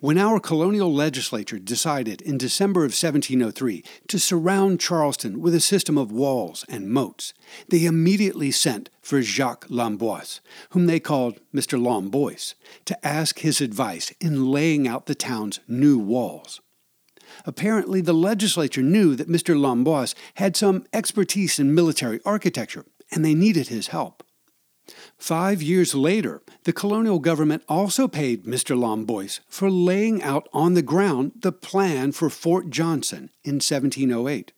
When 0.00 0.18
our 0.18 0.40
colonial 0.40 0.92
legislature 0.92 1.58
decided 1.58 2.20
in 2.22 2.38
December 2.38 2.80
of 2.80 2.92
1703 2.92 3.84
to 4.08 4.18
surround 4.18 4.80
Charleston 4.80 5.40
with 5.40 5.54
a 5.54 5.60
system 5.60 5.96
of 5.96 6.12
walls 6.12 6.64
and 6.68 6.90
moats, 6.90 7.34
they 7.68 7.84
immediately 7.84 8.50
sent 8.50 8.90
for 9.00 9.22
Jacques 9.22 9.68
Lamboise, 9.68 10.40
whom 10.70 10.86
they 10.86 11.00
called 11.00 11.40
Mr. 11.54 11.80
Lamboise, 11.80 12.54
to 12.84 13.06
ask 13.06 13.40
his 13.40 13.60
advice 13.60 14.12
in 14.20 14.50
laying 14.50 14.88
out 14.88 15.06
the 15.06 15.14
town's 15.14 15.60
new 15.68 15.98
walls. 15.98 16.60
Apparently, 17.46 18.00
the 18.00 18.12
legislature 18.12 18.82
knew 18.82 19.14
that 19.14 19.28
Mr. 19.28 19.58
Lamboise 19.58 20.14
had 20.34 20.56
some 20.56 20.86
expertise 20.92 21.58
in 21.58 21.74
military 21.74 22.20
architecture, 22.24 22.84
and 23.10 23.24
they 23.24 23.34
needed 23.34 23.68
his 23.68 23.88
help. 23.88 24.23
Five 25.16 25.62
years 25.62 25.94
later, 25.94 26.42
the 26.64 26.72
colonial 26.72 27.18
government 27.18 27.62
also 27.68 28.06
paid 28.06 28.44
Mr. 28.44 28.76
Lamboise 28.76 29.40
for 29.48 29.70
laying 29.70 30.22
out 30.22 30.48
on 30.52 30.74
the 30.74 30.82
ground 30.82 31.32
the 31.36 31.52
plan 31.52 32.12
for 32.12 32.28
Fort 32.28 32.70
Johnson 32.70 33.30
in 33.42 33.54
1708. 33.54 34.52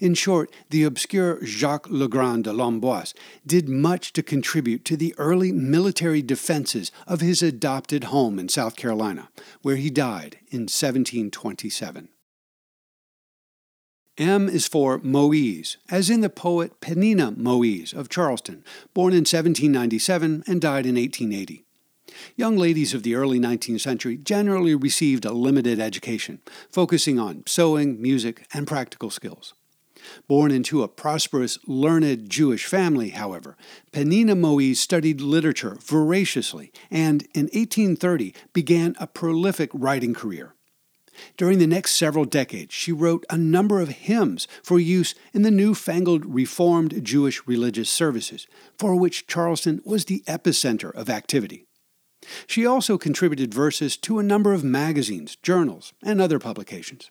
In 0.00 0.14
short, 0.14 0.52
the 0.70 0.82
obscure 0.82 1.44
Jacques 1.44 1.88
Legrand 1.88 2.44
de 2.44 2.52
l'Amboise 2.52 3.14
did 3.46 3.68
much 3.68 4.12
to 4.14 4.22
contribute 4.22 4.84
to 4.84 4.96
the 4.96 5.14
early 5.16 5.52
military 5.52 6.22
defenses 6.22 6.90
of 7.06 7.20
his 7.20 7.42
adopted 7.42 8.04
home 8.04 8.38
in 8.38 8.48
South 8.48 8.74
Carolina, 8.76 9.28
where 9.62 9.76
he 9.76 9.90
died 9.90 10.38
in 10.50 10.62
1727. 10.62 12.08
M 14.18 14.48
is 14.48 14.66
for 14.66 14.98
Moise, 14.98 15.78
as 15.88 16.10
in 16.10 16.20
the 16.20 16.28
poet 16.28 16.80
Penina 16.80 17.36
Moise 17.36 17.92
of 17.92 18.08
Charleston, 18.08 18.64
born 18.92 19.12
in 19.12 19.20
1797 19.20 20.44
and 20.46 20.60
died 20.60 20.84
in 20.84 20.96
1880. 20.96 21.64
Young 22.36 22.56
ladies 22.56 22.92
of 22.92 23.02
the 23.02 23.14
early 23.14 23.38
19th 23.38 23.80
century 23.80 24.16
generally 24.16 24.74
received 24.74 25.24
a 25.24 25.32
limited 25.32 25.78
education, 25.78 26.40
focusing 26.70 27.18
on 27.18 27.44
sewing, 27.46 28.02
music, 28.02 28.46
and 28.52 28.66
practical 28.66 29.10
skills. 29.10 29.54
Born 30.26 30.50
into 30.50 30.82
a 30.82 30.88
prosperous, 30.88 31.58
learned 31.66 32.28
Jewish 32.28 32.64
family, 32.64 33.10
however, 33.10 33.56
Penina 33.92 34.36
Moise 34.36 34.80
studied 34.80 35.20
literature 35.20 35.76
voraciously 35.80 36.72
and, 36.90 37.22
in 37.34 37.44
1830, 37.44 38.34
began 38.52 38.96
a 38.98 39.06
prolific 39.06 39.70
writing 39.72 40.14
career. 40.14 40.54
During 41.36 41.58
the 41.58 41.66
next 41.66 41.92
several 41.92 42.24
decades, 42.24 42.74
she 42.74 42.92
wrote 42.92 43.24
a 43.28 43.36
number 43.36 43.80
of 43.80 43.88
hymns 43.88 44.48
for 44.62 44.78
use 44.78 45.14
in 45.32 45.42
the 45.42 45.50
newfangled 45.50 46.26
Reformed 46.26 47.04
Jewish 47.04 47.46
religious 47.46 47.90
services, 47.90 48.46
for 48.78 48.94
which 48.94 49.26
Charleston 49.26 49.82
was 49.84 50.04
the 50.04 50.22
epicenter 50.26 50.94
of 50.94 51.10
activity. 51.10 51.66
She 52.46 52.66
also 52.66 52.98
contributed 52.98 53.54
verses 53.54 53.96
to 53.98 54.18
a 54.18 54.22
number 54.24 54.52
of 54.52 54.64
magazines, 54.64 55.36
journals, 55.36 55.92
and 56.02 56.20
other 56.20 56.38
publications. 56.38 57.10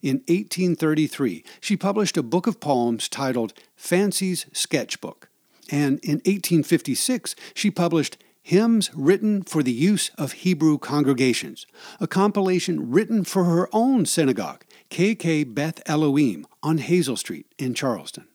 In 0.00 0.16
1833, 0.28 1.44
she 1.60 1.76
published 1.76 2.16
a 2.16 2.22
book 2.22 2.46
of 2.46 2.60
poems 2.60 3.08
titled 3.08 3.52
Fancy's 3.74 4.46
Sketchbook, 4.52 5.28
and 5.70 5.98
in 6.00 6.16
1856, 6.16 7.34
she 7.54 7.70
published 7.70 8.18
Hymns 8.42 8.90
Written 8.94 9.42
for 9.42 9.62
the 9.62 9.72
Use 9.72 10.10
of 10.18 10.32
Hebrew 10.32 10.76
Congregations, 10.76 11.64
a 12.00 12.08
compilation 12.08 12.90
written 12.90 13.22
for 13.22 13.44
her 13.44 13.68
own 13.72 14.04
synagogue, 14.04 14.64
KK 14.90 15.54
Beth 15.54 15.80
Elohim, 15.86 16.46
on 16.60 16.78
Hasell 16.78 17.16
Street 17.16 17.46
in 17.56 17.72
Charleston. 17.72 18.26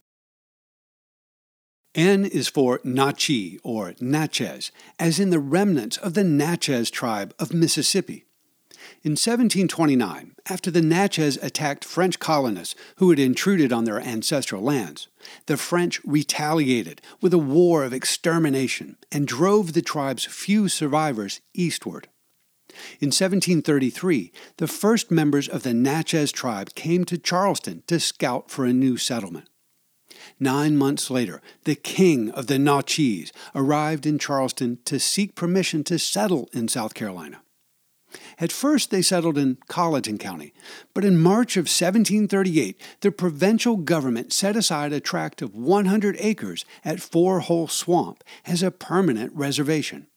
N 1.93 2.25
is 2.25 2.47
for 2.47 2.79
Nachi 2.79 3.59
or 3.63 3.95
Natchez, 3.99 4.71
as 4.97 5.19
in 5.19 5.29
the 5.29 5.39
remnants 5.39 5.97
of 5.97 6.13
the 6.13 6.23
Natchez 6.23 6.89
tribe 6.89 7.33
of 7.37 7.53
Mississippi. 7.53 8.26
In 9.03 9.11
1729, 9.11 10.35
after 10.49 10.71
the 10.71 10.81
Natchez 10.81 11.37
attacked 11.37 11.85
French 11.85 12.19
colonists 12.19 12.75
who 12.97 13.09
had 13.09 13.19
intruded 13.19 13.71
on 13.71 13.85
their 13.85 13.99
ancestral 13.99 14.61
lands, 14.61 15.07
the 15.45 15.57
French 15.57 16.03
retaliated 16.05 17.01
with 17.21 17.33
a 17.33 17.37
war 17.37 17.83
of 17.83 17.93
extermination 17.93 18.97
and 19.11 19.27
drove 19.27 19.73
the 19.73 19.81
tribe's 19.81 20.25
few 20.25 20.67
survivors 20.67 21.41
eastward. 21.53 22.07
In 22.99 23.07
1733, 23.07 24.31
the 24.57 24.67
first 24.67 25.09
members 25.09 25.47
of 25.47 25.63
the 25.63 25.73
Natchez 25.73 26.31
tribe 26.31 26.75
came 26.75 27.05
to 27.05 27.17
Charleston 27.17 27.83
to 27.87 27.99
scout 27.99 28.51
for 28.51 28.65
a 28.65 28.73
new 28.73 28.97
settlement. 28.97 29.49
Nine 30.39 30.77
months 30.77 31.09
later, 31.09 31.41
the 31.63 31.75
king 31.75 32.29
of 32.31 32.47
the 32.47 32.59
Natchez 32.59 33.31
arrived 33.55 34.05
in 34.05 34.19
Charleston 34.19 34.79
to 34.85 34.99
seek 34.99 35.35
permission 35.35 35.83
to 35.85 35.97
settle 35.97 36.49
in 36.53 36.67
South 36.67 36.93
Carolina. 36.93 37.41
At 38.39 38.51
first, 38.51 38.89
they 38.89 39.01
settled 39.01 39.37
in 39.37 39.57
Colleton 39.67 40.17
County, 40.17 40.53
but 40.93 41.03
in 41.03 41.17
March 41.17 41.57
of 41.57 41.63
1738, 41.63 42.81
the 43.01 43.11
provincial 43.11 43.77
government 43.77 44.31
set 44.31 44.55
aside 44.55 44.93
a 44.93 44.99
tract 44.99 45.41
of 45.41 45.55
100 45.55 46.15
acres 46.19 46.65
at 46.85 47.01
Four 47.01 47.41
Hole 47.41 47.67
Swamp 47.67 48.23
as 48.45 48.63
a 48.63 48.71
permanent 48.71 49.33
reservation. 49.33 50.07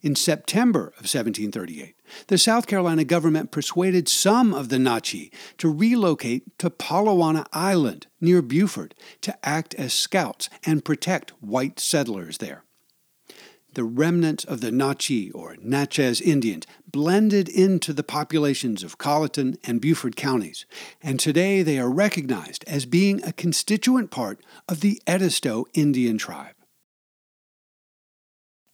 In 0.00 0.14
September 0.14 0.88
of 0.98 1.06
1738, 1.06 1.96
the 2.28 2.38
South 2.38 2.68
Carolina 2.68 3.04
government 3.04 3.50
persuaded 3.50 4.08
some 4.08 4.54
of 4.54 4.68
the 4.68 4.78
Natchez 4.78 5.30
to 5.58 5.72
relocate 5.72 6.56
to 6.58 6.70
Palawanna 6.70 7.46
Island 7.52 8.06
near 8.20 8.40
Beaufort 8.40 8.94
to 9.22 9.36
act 9.46 9.74
as 9.74 9.92
scouts 9.92 10.48
and 10.64 10.84
protect 10.84 11.30
white 11.42 11.80
settlers 11.80 12.38
there 12.38 12.62
the 13.78 13.84
remnants 13.84 14.42
of 14.42 14.60
the 14.60 14.72
Natchez 14.72 15.30
or 15.32 15.56
Natchez 15.62 16.20
Indians 16.20 16.66
blended 16.90 17.48
into 17.48 17.92
the 17.92 18.02
populations 18.02 18.82
of 18.82 18.98
Colleton 18.98 19.56
and 19.62 19.80
Beaufort 19.80 20.16
counties, 20.16 20.66
and 21.00 21.20
today 21.20 21.62
they 21.62 21.78
are 21.78 21.88
recognized 21.88 22.64
as 22.66 22.86
being 22.86 23.22
a 23.22 23.32
constituent 23.32 24.10
part 24.10 24.40
of 24.68 24.80
the 24.80 25.00
Edisto 25.06 25.66
Indian 25.74 26.18
tribe. 26.18 26.56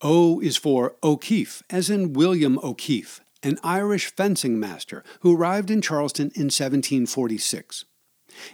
O 0.00 0.40
is 0.40 0.56
for 0.56 0.96
O'Keefe, 1.02 1.62
as 1.68 1.90
in 1.90 2.14
William 2.14 2.58
O'Keefe, 2.60 3.20
an 3.42 3.58
Irish 3.62 4.06
fencing 4.06 4.58
master 4.58 5.04
who 5.20 5.36
arrived 5.36 5.70
in 5.70 5.82
Charleston 5.82 6.28
in 6.28 6.44
1746. 6.44 7.84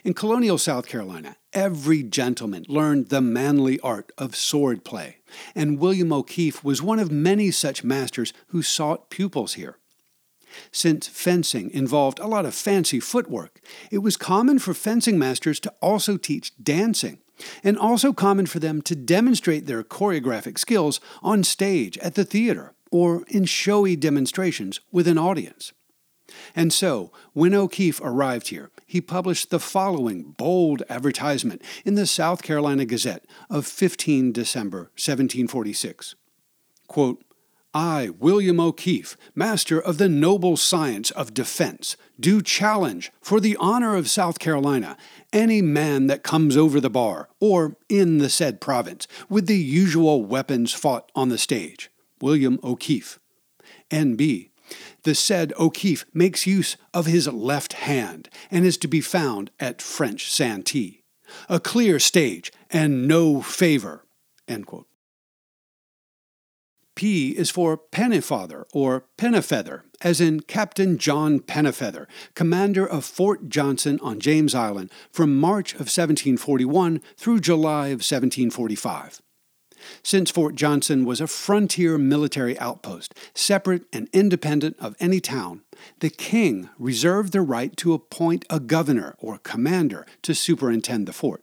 In 0.05 0.15
colonial 0.15 0.59
South 0.59 0.87
Carolina, 0.87 1.37
every 1.53 2.03
gentleman 2.03 2.65
learned 2.69 3.09
the 3.09 3.21
manly 3.21 3.81
art 3.81 4.13
of 4.19 4.37
sword 4.37 4.85
play, 4.85 5.19
and 5.55 5.79
William 5.79 6.13
O'Keefe 6.13 6.63
was 6.65 6.83
one 6.83 6.99
of 6.99 7.11
many 7.11 7.51
such 7.51 7.85
masters 7.85 8.33
who 8.49 8.63
sought 8.63 9.11
pupils 9.11 9.55
here. 9.55 9.77
Since 10.73 11.09
fencing 11.09 11.71
involved 11.71 12.19
a 12.19 12.27
lot 12.27 12.45
of 12.45 12.55
fancy 12.55 13.01
footwork, 13.01 13.61
it 13.91 13.99
was 13.99 14.17
common 14.17 14.59
for 14.59 14.75
fencing 14.75 15.19
masters 15.19 15.61
to 15.61 15.73
also 15.81 16.17
teach 16.17 16.53
dancing, 16.63 17.19
and 17.63 17.79
also 17.79 18.13
common 18.13 18.47
for 18.47 18.59
them 18.59 18.83
to 18.83 18.97
demonstrate 18.97 19.67
their 19.67 19.83
choreographic 19.83 20.59
skills 20.59 21.01
on 21.23 21.45
stage 21.45 21.97
at 21.99 22.15
the 22.15 22.25
theater 22.25 22.75
or 22.91 23.25
in 23.29 23.45
showy 23.45 23.97
demonstrations 23.97 24.81
with 24.91 25.07
an 25.07 25.19
audience. 25.19 25.73
And 26.55 26.73
so, 26.73 27.13
when 27.33 27.55
O'Keefe 27.55 28.01
arrived 28.03 28.49
here, 28.49 28.71
he 28.87 29.01
published 29.01 29.51
the 29.51 29.61
following 29.61 30.35
bold 30.37 30.83
advertisement 30.89 31.63
in 31.85 31.95
the 31.95 32.07
South 32.07 32.43
Carolina 32.43 32.85
Gazette 32.85 33.25
of 33.49 33.67
15 33.67 34.33
December 34.33 34.91
1746. 34.97 36.15
Quote, 36.89 37.25
I, 37.73 38.11
William 38.19 38.59
O'Keefe, 38.59 39.17
master 39.37 39.81
of 39.81 39.99
the 39.99 40.09
noble 40.09 40.57
science 40.57 41.13
of 41.13 41.33
defense, 41.33 41.97
do 42.19 42.43
challenge, 42.43 43.13
for 43.23 43.39
the 43.39 43.57
honor 43.61 43.95
of 43.95 44.11
South 44.11 44.41
Carolina, 44.41 44.97
any 45.33 45.63
man 45.63 46.09
that 46.09 46.25
comes 46.25 46.57
over 46.57 46.81
the 46.81 46.91
bar, 46.91 47.29
or 47.39 47.77
in 47.89 48.19
the 48.19 48.29
said 48.29 48.61
province, 48.61 49.07
with 49.29 49.47
the 49.47 49.57
usual 49.57 50.25
weapons 50.25 50.73
fought 50.73 51.13
on 51.15 51.29
the 51.29 51.39
stage. 51.39 51.91
William 52.21 52.59
O'Keefe. 52.65 53.21
N.B. 53.89 54.50
The 55.03 55.15
said 55.15 55.53
O'Keefe 55.59 56.05
makes 56.13 56.47
use 56.47 56.77
of 56.93 57.07
his 57.07 57.27
left 57.29 57.75
hand 57.75 58.29
and 58.51 58.65
is 58.65 58.77
to 58.79 58.89
be 58.89 59.01
found 59.01 59.51
at 59.59 59.83
French 59.83 60.31
Santee. 60.31 61.03
A 61.49 61.61
clear 61.61 61.99
stage 61.99 62.53
and 62.71 63.07
no 63.07 63.41
favor. 63.41 64.05
P 67.01 67.31
is 67.31 67.49
for 67.49 67.79
Pennyfather 67.79 68.65
or 68.75 69.07
Pennifeather, 69.17 69.85
as 70.03 70.21
in 70.21 70.41
Captain 70.41 70.99
John 70.99 71.41
Pennifeather, 71.41 72.07
commander 72.35 72.87
of 72.87 73.07
Fort 73.07 73.49
Johnson 73.49 73.99
on 74.03 74.21
James 74.21 74.55
Island 74.55 74.91
from 75.11 75.41
March 75.41 75.73
of 75.73 75.89
1741 75.89 77.01
through 77.17 77.41
July 77.41 77.87
of 77.87 78.03
1745 78.03 79.23
since 80.03 80.31
Fort 80.31 80.55
Johnson 80.55 81.05
was 81.05 81.21
a 81.21 81.27
frontier 81.27 81.99
military 81.99 82.59
outpost, 82.59 83.15
separate 83.35 83.83
and 83.93 84.09
independent 84.13 84.77
of 84.79 84.97
any 85.01 85.21
town, 85.21 85.63
the 86.01 86.11
king 86.11 86.69
reserved 86.79 87.33
the 87.33 87.41
right 87.41 87.77
to 87.79 87.93
appoint 87.93 88.45
a 88.51 88.61
governor 88.61 89.15
or 89.19 89.39
commander 89.39 90.07
to 90.23 90.35
superintend 90.35 91.07
the 91.07 91.13
fort. 91.13 91.43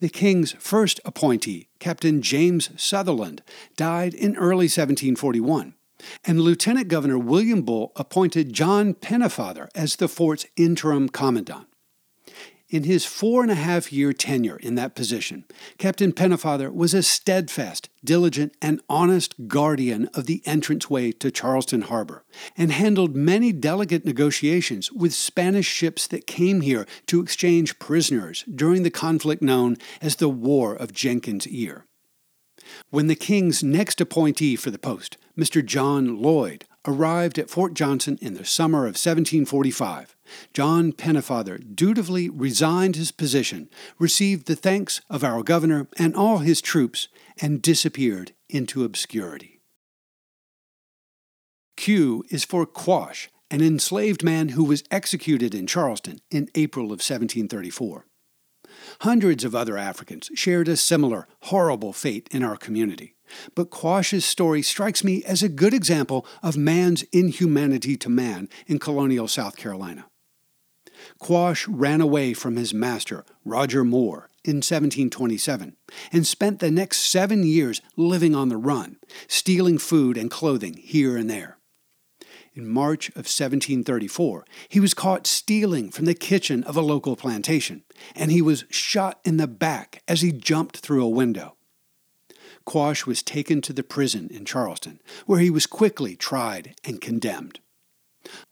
The 0.00 0.08
king's 0.08 0.52
first 0.52 1.00
appointee, 1.04 1.68
Captain 1.78 2.22
James 2.22 2.70
Sutherland, 2.76 3.42
died 3.76 4.14
in 4.14 4.36
early 4.36 4.66
1741, 4.66 5.74
and 6.24 6.40
Lieutenant 6.40 6.88
Governor 6.88 7.18
William 7.18 7.62
Bull 7.62 7.92
appointed 7.96 8.52
John 8.52 8.94
Pennefather 8.94 9.68
as 9.74 9.96
the 9.96 10.08
fort's 10.08 10.46
interim 10.56 11.08
commandant. 11.08 11.66
In 12.68 12.82
his 12.82 13.04
four 13.04 13.42
and 13.42 13.50
a 13.50 13.54
half 13.54 13.92
year 13.92 14.12
tenure 14.12 14.56
in 14.56 14.74
that 14.74 14.96
position, 14.96 15.44
Captain 15.78 16.12
Pennefather 16.12 16.74
was 16.74 16.94
a 16.94 17.02
steadfast, 17.02 17.88
diligent, 18.04 18.56
and 18.60 18.80
honest 18.88 19.34
guardian 19.46 20.08
of 20.14 20.26
the 20.26 20.42
entranceway 20.44 21.12
to 21.12 21.30
Charleston 21.30 21.82
Harbor, 21.82 22.24
and 22.56 22.72
handled 22.72 23.14
many 23.14 23.52
delicate 23.52 24.04
negotiations 24.04 24.90
with 24.90 25.14
Spanish 25.14 25.66
ships 25.66 26.08
that 26.08 26.26
came 26.26 26.60
here 26.60 26.86
to 27.06 27.20
exchange 27.20 27.78
prisoners 27.78 28.44
during 28.52 28.82
the 28.82 28.90
conflict 28.90 29.42
known 29.42 29.76
as 30.02 30.16
the 30.16 30.28
War 30.28 30.74
of 30.74 30.92
Jenkins' 30.92 31.46
Ear. 31.46 31.86
When 32.90 33.06
the 33.06 33.14
king's 33.14 33.62
next 33.62 34.00
appointee 34.00 34.56
for 34.56 34.72
the 34.72 34.78
post, 34.78 35.18
Mr. 35.38 35.64
John 35.64 36.20
Lloyd, 36.20 36.64
arrived 36.86 37.38
at 37.38 37.50
Fort 37.50 37.74
Johnson 37.74 38.18
in 38.20 38.34
the 38.34 38.44
summer 38.44 38.80
of 38.80 38.96
1745, 38.96 40.16
John 40.52 40.92
Pennefather 40.92 41.58
dutifully 41.74 42.28
resigned 42.28 42.96
his 42.96 43.12
position, 43.12 43.68
received 43.98 44.46
the 44.46 44.56
thanks 44.56 45.00
of 45.10 45.24
our 45.24 45.42
governor 45.42 45.88
and 45.98 46.14
all 46.14 46.38
his 46.38 46.60
troops, 46.60 47.08
and 47.40 47.60
disappeared 47.60 48.32
into 48.48 48.84
obscurity. 48.84 49.60
Q 51.76 52.24
is 52.30 52.44
for 52.44 52.64
Quash, 52.64 53.28
an 53.50 53.60
enslaved 53.60 54.24
man 54.24 54.50
who 54.50 54.64
was 54.64 54.84
executed 54.90 55.54
in 55.54 55.66
Charleston 55.66 56.20
in 56.30 56.48
April 56.54 56.86
of 56.86 57.02
1734. 57.02 58.06
Hundreds 59.00 59.44
of 59.44 59.54
other 59.54 59.76
Africans 59.76 60.30
shared 60.34 60.68
a 60.68 60.76
similar 60.76 61.28
horrible 61.42 61.92
fate 61.92 62.28
in 62.30 62.42
our 62.42 62.56
community. 62.56 63.15
But 63.54 63.70
Quash's 63.70 64.24
story 64.24 64.62
strikes 64.62 65.02
me 65.04 65.22
as 65.24 65.42
a 65.42 65.48
good 65.48 65.74
example 65.74 66.26
of 66.42 66.56
man's 66.56 67.02
inhumanity 67.12 67.96
to 67.96 68.08
man 68.08 68.48
in 68.66 68.78
colonial 68.78 69.28
South 69.28 69.56
Carolina. 69.56 70.06
Quash 71.18 71.68
ran 71.68 72.00
away 72.00 72.34
from 72.34 72.56
his 72.56 72.72
master, 72.72 73.24
Roger 73.44 73.84
Moore, 73.84 74.30
in 74.46 74.56
1727 74.56 75.76
and 76.12 76.26
spent 76.26 76.60
the 76.60 76.70
next 76.70 76.98
seven 76.98 77.42
years 77.44 77.82
living 77.96 78.34
on 78.34 78.48
the 78.48 78.56
run, 78.56 78.96
stealing 79.26 79.78
food 79.78 80.16
and 80.16 80.30
clothing 80.30 80.74
here 80.74 81.16
and 81.16 81.28
there. 81.28 81.58
In 82.54 82.66
March 82.66 83.10
of 83.10 83.26
1734, 83.26 84.46
he 84.68 84.80
was 84.80 84.94
caught 84.94 85.26
stealing 85.26 85.90
from 85.90 86.06
the 86.06 86.14
kitchen 86.14 86.64
of 86.64 86.76
a 86.76 86.80
local 86.80 87.14
plantation, 87.14 87.82
and 88.14 88.32
he 88.32 88.40
was 88.40 88.64
shot 88.70 89.20
in 89.24 89.36
the 89.36 89.46
back 89.46 90.02
as 90.08 90.22
he 90.22 90.32
jumped 90.32 90.78
through 90.78 91.04
a 91.04 91.08
window. 91.08 91.55
Quash 92.66 93.06
was 93.06 93.22
taken 93.22 93.62
to 93.62 93.72
the 93.72 93.82
prison 93.82 94.28
in 94.30 94.44
Charleston, 94.44 95.00
where 95.24 95.40
he 95.40 95.48
was 95.48 95.66
quickly 95.66 96.16
tried 96.16 96.74
and 96.84 97.00
condemned. 97.00 97.60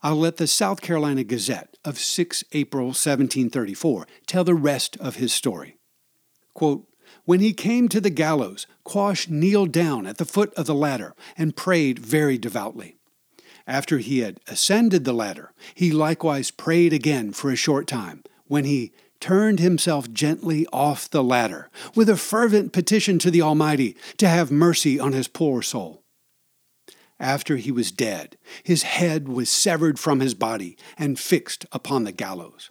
I'll 0.01 0.15
let 0.15 0.37
the 0.37 0.47
South 0.47 0.81
Carolina 0.81 1.23
Gazette 1.23 1.77
of 1.83 1.99
6 1.99 2.43
April 2.53 2.87
1734 2.87 4.07
tell 4.25 4.43
the 4.43 4.55
rest 4.55 4.97
of 4.97 5.17
his 5.17 5.33
story. 5.33 5.77
Quote, 6.53 6.87
when 7.25 7.39
he 7.39 7.53
came 7.53 7.89
to 7.89 7.99
the 7.99 8.09
gallows, 8.09 8.67
Quash 8.83 9.27
kneeled 9.27 9.71
down 9.71 10.05
at 10.05 10.17
the 10.17 10.25
foot 10.25 10.53
of 10.53 10.65
the 10.65 10.75
ladder 10.75 11.13
and 11.37 11.55
prayed 11.55 11.99
very 11.99 12.37
devoutly. 12.37 12.95
After 13.67 13.97
he 13.97 14.19
had 14.19 14.39
ascended 14.47 15.05
the 15.05 15.13
ladder, 15.13 15.51
he 15.73 15.91
likewise 15.91 16.51
prayed 16.51 16.93
again 16.93 17.33
for 17.33 17.51
a 17.51 17.55
short 17.55 17.87
time, 17.87 18.23
when 18.47 18.63
he 18.63 18.93
turned 19.25 19.59
himself 19.59 20.11
gently 20.13 20.67
off 20.71 21.09
the 21.09 21.23
ladder, 21.23 21.67
with 21.95 22.07
a 22.07 22.15
fervent 22.15 22.71
petition 22.71 23.17
to 23.17 23.31
the 23.31 23.41
Almighty 23.41 23.97
to 24.17 24.27
have 24.27 24.51
mercy 24.51 24.99
on 24.99 25.13
his 25.13 25.27
poor 25.27 25.63
soul. 25.63 26.03
After 27.19 27.55
he 27.55 27.71
was 27.71 27.91
dead, 27.91 28.37
his 28.61 28.83
head 28.83 29.27
was 29.27 29.49
severed 29.49 29.97
from 29.97 30.19
his 30.19 30.35
body 30.35 30.77
and 30.95 31.17
fixed 31.17 31.65
upon 31.71 32.03
the 32.03 32.11
gallows. 32.11 32.69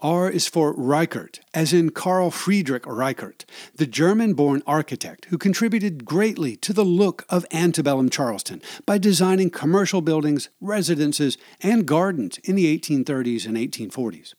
R 0.00 0.30
is 0.30 0.46
for 0.46 0.72
Reichardt, 0.74 1.40
as 1.52 1.72
in 1.72 1.90
Carl 1.90 2.30
Friedrich 2.30 2.86
Reichardt, 2.86 3.44
the 3.74 3.86
German 3.86 4.34
born 4.34 4.62
architect 4.64 5.24
who 5.26 5.38
contributed 5.38 6.04
greatly 6.04 6.54
to 6.58 6.72
the 6.72 6.84
look 6.84 7.26
of 7.28 7.44
antebellum 7.50 8.08
Charleston 8.08 8.62
by 8.86 8.98
designing 8.98 9.50
commercial 9.50 10.00
buildings, 10.00 10.50
residences, 10.60 11.36
and 11.62 11.84
gardens 11.84 12.38
in 12.44 12.54
the 12.54 12.78
1830s 12.78 13.44
and 13.44 13.56
1840s. 13.56 14.34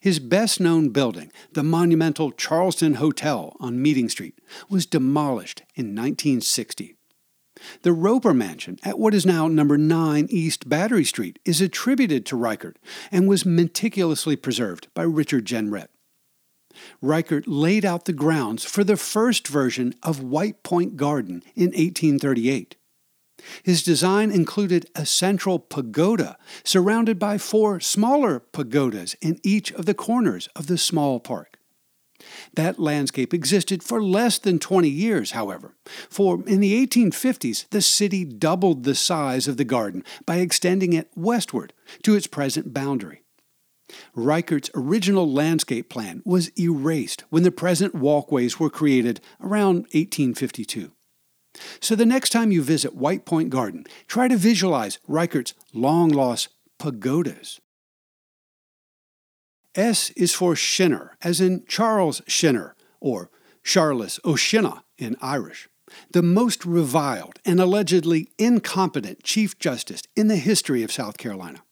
His 0.00 0.18
best 0.18 0.60
known 0.60 0.88
building, 0.88 1.30
the 1.52 1.62
monumental 1.62 2.32
Charleston 2.32 2.94
Hotel 2.94 3.56
on 3.60 3.82
Meeting 3.82 4.08
Street, 4.08 4.38
was 4.70 4.86
demolished 4.86 5.60
in 5.74 5.94
1960. 5.94 6.96
The 7.82 7.92
Roper 7.92 8.34
Mansion 8.34 8.78
at 8.82 8.98
what 8.98 9.14
is 9.14 9.26
now 9.26 9.48
number 9.48 9.78
9 9.78 10.26
East 10.30 10.68
Battery 10.68 11.04
Street 11.04 11.38
is 11.44 11.60
attributed 11.60 12.26
to 12.26 12.36
Reichardt 12.36 12.78
and 13.10 13.28
was 13.28 13.46
meticulously 13.46 14.36
preserved 14.36 14.88
by 14.94 15.02
Richard 15.02 15.44
Jenrette. 15.44 15.88
Reichardt 17.02 17.46
laid 17.46 17.84
out 17.84 18.04
the 18.04 18.12
grounds 18.12 18.64
for 18.64 18.84
the 18.84 18.96
first 18.96 19.48
version 19.48 19.94
of 20.02 20.22
White 20.22 20.62
Point 20.62 20.96
Garden 20.96 21.42
in 21.54 21.66
1838. 21.66 22.76
His 23.62 23.82
design 23.82 24.30
included 24.30 24.86
a 24.94 25.06
central 25.06 25.58
pagoda 25.58 26.36
surrounded 26.62 27.18
by 27.18 27.38
four 27.38 27.80
smaller 27.80 28.40
pagodas 28.40 29.16
in 29.20 29.40
each 29.42 29.72
of 29.72 29.86
the 29.86 29.94
corners 29.94 30.48
of 30.54 30.66
the 30.66 30.78
small 30.78 31.20
park. 31.20 31.59
That 32.54 32.78
landscape 32.78 33.32
existed 33.32 33.82
for 33.82 34.02
less 34.02 34.38
than 34.38 34.58
20 34.58 34.88
years, 34.88 35.32
however, 35.32 35.74
for 36.08 36.42
in 36.46 36.60
the 36.60 36.86
1850s 36.86 37.68
the 37.70 37.82
city 37.82 38.24
doubled 38.24 38.82
the 38.82 38.94
size 38.94 39.46
of 39.46 39.56
the 39.56 39.64
garden 39.64 40.04
by 40.26 40.36
extending 40.36 40.92
it 40.92 41.10
westward 41.14 41.72
to 42.02 42.14
its 42.14 42.26
present 42.26 42.74
boundary. 42.74 43.22
Reichardt's 44.14 44.70
original 44.74 45.30
landscape 45.30 45.88
plan 45.88 46.22
was 46.24 46.50
erased 46.58 47.24
when 47.30 47.42
the 47.42 47.50
present 47.50 47.94
walkways 47.94 48.58
were 48.58 48.70
created 48.70 49.20
around 49.40 49.86
1852. 49.92 50.92
So 51.80 51.94
the 51.94 52.06
next 52.06 52.30
time 52.30 52.52
you 52.52 52.62
visit 52.62 52.94
White 52.94 53.24
Point 53.24 53.50
Garden, 53.50 53.84
try 54.06 54.28
to 54.28 54.36
visualize 54.36 54.98
Reichardt's 55.08 55.54
long 55.72 56.08
lost 56.08 56.48
pagodas. 56.78 57.60
S 59.74 60.10
is 60.10 60.34
for 60.34 60.56
Shinner, 60.56 61.16
as 61.22 61.40
in 61.40 61.64
Charles 61.66 62.22
Shinner, 62.26 62.74
or 63.00 63.30
Charles 63.62 64.18
O'Shinna 64.24 64.82
in 64.98 65.16
Irish, 65.20 65.68
the 66.10 66.22
most 66.22 66.64
reviled 66.64 67.38
and 67.44 67.60
allegedly 67.60 68.30
incompetent 68.38 69.22
Chief 69.22 69.58
Justice 69.58 70.02
in 70.16 70.28
the 70.28 70.36
history 70.36 70.82
of 70.82 70.92
South 70.92 71.18
Carolina. 71.18 71.62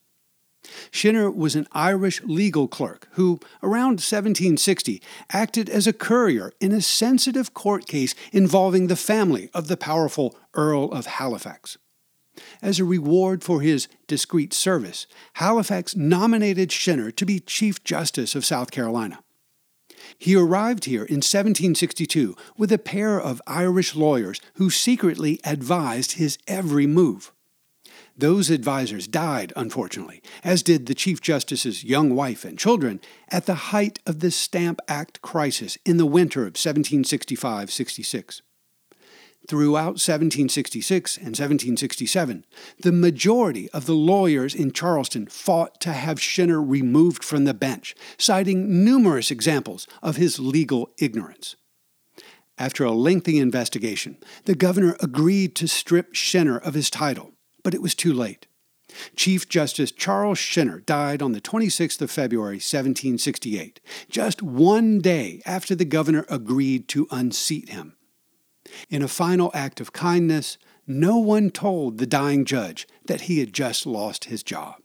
Shinner 0.90 1.30
was 1.30 1.56
an 1.56 1.66
Irish 1.72 2.22
legal 2.22 2.68
clerk 2.68 3.08
who, 3.12 3.40
around 3.62 4.00
1760, 4.00 5.02
acted 5.32 5.68
as 5.68 5.86
a 5.86 5.92
courier 5.92 6.52
in 6.60 6.72
a 6.72 6.82
sensitive 6.82 7.54
court 7.54 7.86
case 7.86 8.14
involving 8.32 8.86
the 8.86 8.96
family 8.96 9.50
of 9.54 9.68
the 9.68 9.76
powerful 9.76 10.36
Earl 10.54 10.92
of 10.92 11.06
Halifax. 11.06 11.78
As 12.62 12.78
a 12.78 12.84
reward 12.84 13.42
for 13.42 13.60
his 13.60 13.88
discreet 14.06 14.52
service, 14.52 15.06
Halifax 15.34 15.96
nominated 15.96 16.72
Shinner 16.72 17.10
to 17.12 17.26
be 17.26 17.40
Chief 17.40 17.82
Justice 17.84 18.34
of 18.34 18.44
South 18.44 18.70
Carolina. 18.70 19.20
He 20.16 20.34
arrived 20.34 20.84
here 20.84 21.04
in 21.04 21.16
1762 21.16 22.36
with 22.56 22.72
a 22.72 22.78
pair 22.78 23.20
of 23.20 23.42
Irish 23.46 23.94
lawyers 23.94 24.40
who 24.54 24.70
secretly 24.70 25.40
advised 25.44 26.12
his 26.12 26.38
every 26.46 26.86
move. 26.86 27.32
Those 28.16 28.50
advisers 28.50 29.06
died, 29.06 29.52
unfortunately, 29.54 30.22
as 30.42 30.64
did 30.64 30.86
the 30.86 30.94
Chief 30.94 31.20
Justice's 31.20 31.84
young 31.84 32.16
wife 32.16 32.44
and 32.44 32.58
children, 32.58 33.00
at 33.28 33.46
the 33.46 33.70
height 33.70 34.00
of 34.06 34.18
the 34.18 34.32
Stamp 34.32 34.80
Act 34.88 35.22
crisis 35.22 35.78
in 35.84 35.98
the 35.98 36.06
winter 36.06 36.40
of 36.40 36.56
1765 36.56 37.70
66. 37.70 38.42
Throughout 39.48 39.96
1766 39.96 41.16
and 41.16 41.28
1767, 41.28 42.44
the 42.82 42.92
majority 42.92 43.70
of 43.70 43.86
the 43.86 43.94
lawyers 43.94 44.54
in 44.54 44.72
Charleston 44.72 45.26
fought 45.26 45.80
to 45.80 45.92
have 45.92 46.20
Shinner 46.20 46.62
removed 46.62 47.24
from 47.24 47.44
the 47.44 47.54
bench, 47.54 47.94
citing 48.18 48.84
numerous 48.84 49.30
examples 49.30 49.86
of 50.02 50.16
his 50.16 50.38
legal 50.38 50.90
ignorance. 50.98 51.56
After 52.58 52.84
a 52.84 52.92
lengthy 52.92 53.38
investigation, 53.38 54.18
the 54.44 54.54
governor 54.54 54.98
agreed 55.00 55.56
to 55.56 55.66
strip 55.66 56.14
Shinner 56.14 56.58
of 56.58 56.74
his 56.74 56.90
title, 56.90 57.32
but 57.64 57.72
it 57.72 57.80
was 57.80 57.94
too 57.94 58.12
late. 58.12 58.48
Chief 59.16 59.48
Justice 59.48 59.92
Charles 59.92 60.38
Shinner 60.38 60.80
died 60.80 61.22
on 61.22 61.32
the 61.32 61.40
26th 61.40 62.02
of 62.02 62.10
February, 62.10 62.56
1768, 62.56 63.80
just 64.10 64.42
one 64.42 64.98
day 64.98 65.40
after 65.46 65.74
the 65.74 65.86
governor 65.86 66.26
agreed 66.28 66.86
to 66.88 67.06
unseat 67.10 67.70
him. 67.70 67.94
In 68.88 69.02
a 69.02 69.08
final 69.08 69.50
act 69.54 69.80
of 69.80 69.92
kindness, 69.92 70.58
no 70.86 71.18
one 71.18 71.50
told 71.50 71.98
the 71.98 72.06
dying 72.06 72.44
judge 72.44 72.86
that 73.06 73.22
he 73.22 73.40
had 73.40 73.52
just 73.52 73.86
lost 73.86 74.26
his 74.26 74.42
job. 74.42 74.76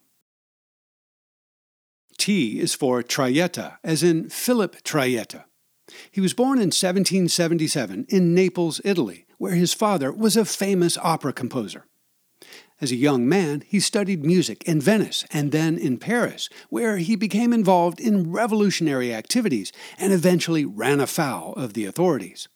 T 2.17 2.59
is 2.59 2.75
for 2.75 3.01
Traietta, 3.01 3.77
as 3.83 4.03
in 4.03 4.29
Philip 4.29 4.83
Traietta. 4.83 5.45
He 6.11 6.21
was 6.21 6.33
born 6.33 6.57
in 6.57 6.71
1777 6.71 8.05
in 8.09 8.33
Naples, 8.33 8.79
Italy, 8.85 9.25
where 9.37 9.55
his 9.55 9.73
father 9.73 10.11
was 10.11 10.37
a 10.37 10.45
famous 10.45 10.97
opera 10.97 11.33
composer. 11.33 11.85
As 12.81 12.91
a 12.91 12.97
young 12.97 13.27
man, 13.27 13.63
he 13.65 13.79
studied 13.79 14.25
music 14.25 14.63
in 14.63 14.81
Venice 14.81 15.25
and 15.31 15.51
then 15.51 15.77
in 15.77 15.97
Paris, 15.97 16.49
where 16.69 16.97
he 16.97 17.15
became 17.15 17.53
involved 17.53 17.99
in 17.99 18.31
revolutionary 18.31 19.13
activities 19.13 19.71
and 19.97 20.11
eventually 20.11 20.65
ran 20.65 20.99
afoul 20.99 21.53
of 21.53 21.73
the 21.73 21.85
authorities. 21.85 22.49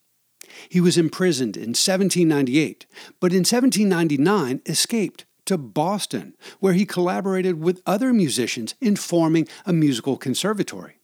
He 0.69 0.81
was 0.81 0.97
imprisoned 0.97 1.55
in 1.57 1.69
1798, 1.69 2.85
but 3.19 3.31
in 3.31 3.39
1799 3.39 4.61
escaped 4.65 5.25
to 5.45 5.57
Boston, 5.57 6.35
where 6.59 6.73
he 6.73 6.85
collaborated 6.85 7.59
with 7.61 7.81
other 7.85 8.11
musicians 8.13 8.75
in 8.81 8.95
forming 8.95 9.47
a 9.65 9.73
musical 9.73 10.17
conservatory. 10.17 10.95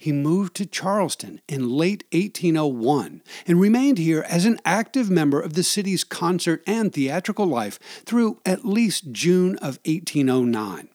he 0.00 0.12
moved 0.12 0.54
to 0.54 0.64
Charleston 0.64 1.40
in 1.48 1.68
late 1.70 2.04
1801 2.12 3.20
and 3.46 3.60
remained 3.60 3.98
here 3.98 4.24
as 4.28 4.44
an 4.44 4.60
active 4.64 5.10
member 5.10 5.40
of 5.40 5.54
the 5.54 5.64
city's 5.64 6.04
concert 6.04 6.62
and 6.66 6.92
theatrical 6.92 7.46
life 7.46 7.80
through 8.04 8.40
at 8.46 8.64
least 8.64 9.10
June 9.10 9.56
of 9.56 9.80
1809. 9.84 10.88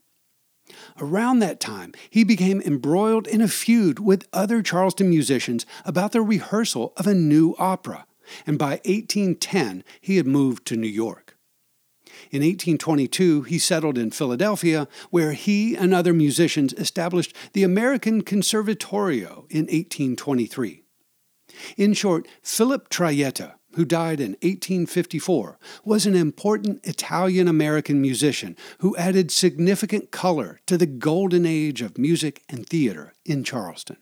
Around 1.00 1.40
that 1.40 1.60
time, 1.60 1.94
he 2.10 2.24
became 2.24 2.62
embroiled 2.62 3.28
in 3.28 3.42
a 3.42 3.48
feud 3.48 4.00
with 4.00 4.28
other 4.32 4.62
Charleston 4.62 5.10
musicians 5.10 5.66
about 5.86 6.12
the 6.12 6.22
rehearsal 6.22 6.94
of 6.98 7.08
a 7.08 7.14
new 7.14 7.56
opera, 7.58 8.06
and 8.46 8.58
by 8.58 8.82
1810 8.86 9.84
he 10.00 10.18
had 10.18 10.28
moved 10.28 10.66
to 10.68 10.76
New 10.76 10.88
York. 10.88 11.38
In 12.32 12.42
1822, 12.42 13.44
he 13.44 13.58
settled 13.58 13.98
in 13.98 14.12
Philadelphia, 14.12 14.88
where 15.10 15.34
he 15.34 15.76
and 15.76 15.94
other 15.94 16.14
musicians 16.14 16.74
established 16.74 17.36
the 17.54 17.64
American 17.64 18.22
Conservatorio 18.22 19.46
in 19.50 19.66
1823. 19.66 20.84
In 21.78 21.94
short, 21.94 22.28
Philip 22.42 22.90
Trajetta, 22.90 23.54
who 23.76 23.86
died 23.86 24.20
in 24.20 24.32
1854, 24.42 25.60
was 25.84 26.06
an 26.06 26.16
important 26.16 26.86
Italian 26.86 27.48
American 27.48 28.02
musician 28.02 28.56
who 28.80 28.96
added 28.98 29.32
significant 29.32 30.12
color 30.12 30.60
to 30.66 30.78
the 30.78 30.86
golden 30.86 31.46
age 31.46 31.82
of 31.82 31.98
music 31.98 32.44
and 32.50 32.68
theater 32.68 33.14
in 33.26 33.44
Charleston. 33.44 33.98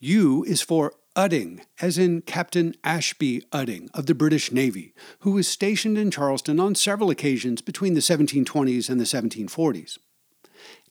U 0.00 0.44
is 0.44 0.62
for 0.62 0.94
Utting, 1.16 1.62
as 1.80 1.98
in 1.98 2.22
Captain 2.22 2.76
Ashby 2.84 3.42
Utting 3.52 3.88
of 3.92 4.06
the 4.06 4.14
British 4.14 4.52
Navy, 4.52 4.94
who 5.20 5.32
was 5.32 5.48
stationed 5.48 5.98
in 5.98 6.12
Charleston 6.12 6.60
on 6.60 6.76
several 6.76 7.10
occasions 7.10 7.60
between 7.60 7.94
the 7.94 8.00
1720s 8.00 8.88
and 8.88 9.00
the 9.00 9.04
1740s. 9.04 9.98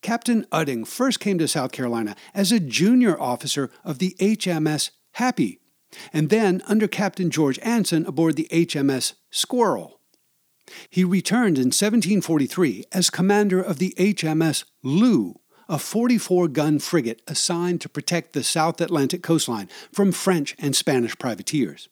Captain 0.02 0.46
Utting 0.52 0.86
first 0.86 1.22
came 1.22 1.38
to 1.38 1.48
South 1.48 1.72
Carolina 1.72 2.16
as 2.34 2.52
a 2.52 2.60
junior 2.60 3.20
officer 3.20 3.72
of 3.86 4.00
the 4.00 4.16
HMS 4.20 4.92
Happy, 5.14 5.62
and 6.12 6.30
then 6.30 6.62
under 6.68 6.88
Captain 6.88 7.30
George 7.30 7.60
Anson 7.60 8.06
aboard 8.06 8.36
the 8.36 8.48
HMS 8.52 9.14
Squirrel. 9.30 10.00
He 10.90 11.04
returned 11.04 11.58
in 11.58 11.68
1743 11.68 12.86
as 12.92 13.10
commander 13.10 13.62
of 13.62 13.80
the 13.80 13.94
HMS 13.98 14.66
Looe, 14.84 15.40
a 15.70 15.80
44 15.80 16.48
gun 16.50 16.80
frigate 16.80 17.22
assigned 17.28 17.82
to 17.82 17.90
protect 17.90 18.34
the 18.34 18.44
South 18.44 18.80
Atlantic 18.82 19.24
coastline 19.24 19.70
from 19.94 20.12
French 20.12 20.56
and 20.60 20.76
Spanish 20.76 21.18
privateers. 21.18 21.90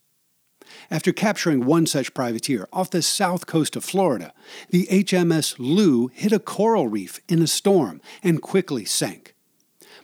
After 0.90 1.14
capturing 1.14 1.66
one 1.66 1.86
such 1.86 2.14
privateer 2.14 2.68
off 2.74 2.90
the 2.90 3.02
south 3.02 3.46
coast 3.46 3.76
of 3.76 3.84
Florida, 3.84 4.34
the 4.70 4.88
HMS 4.88 5.56
Looe 5.60 6.08
hit 6.08 6.32
a 6.32 6.40
coral 6.40 6.88
reef 6.88 7.20
in 7.30 7.42
a 7.42 7.48
storm 7.48 8.02
and 8.24 8.42
quickly 8.42 8.84
sank. 8.84 9.35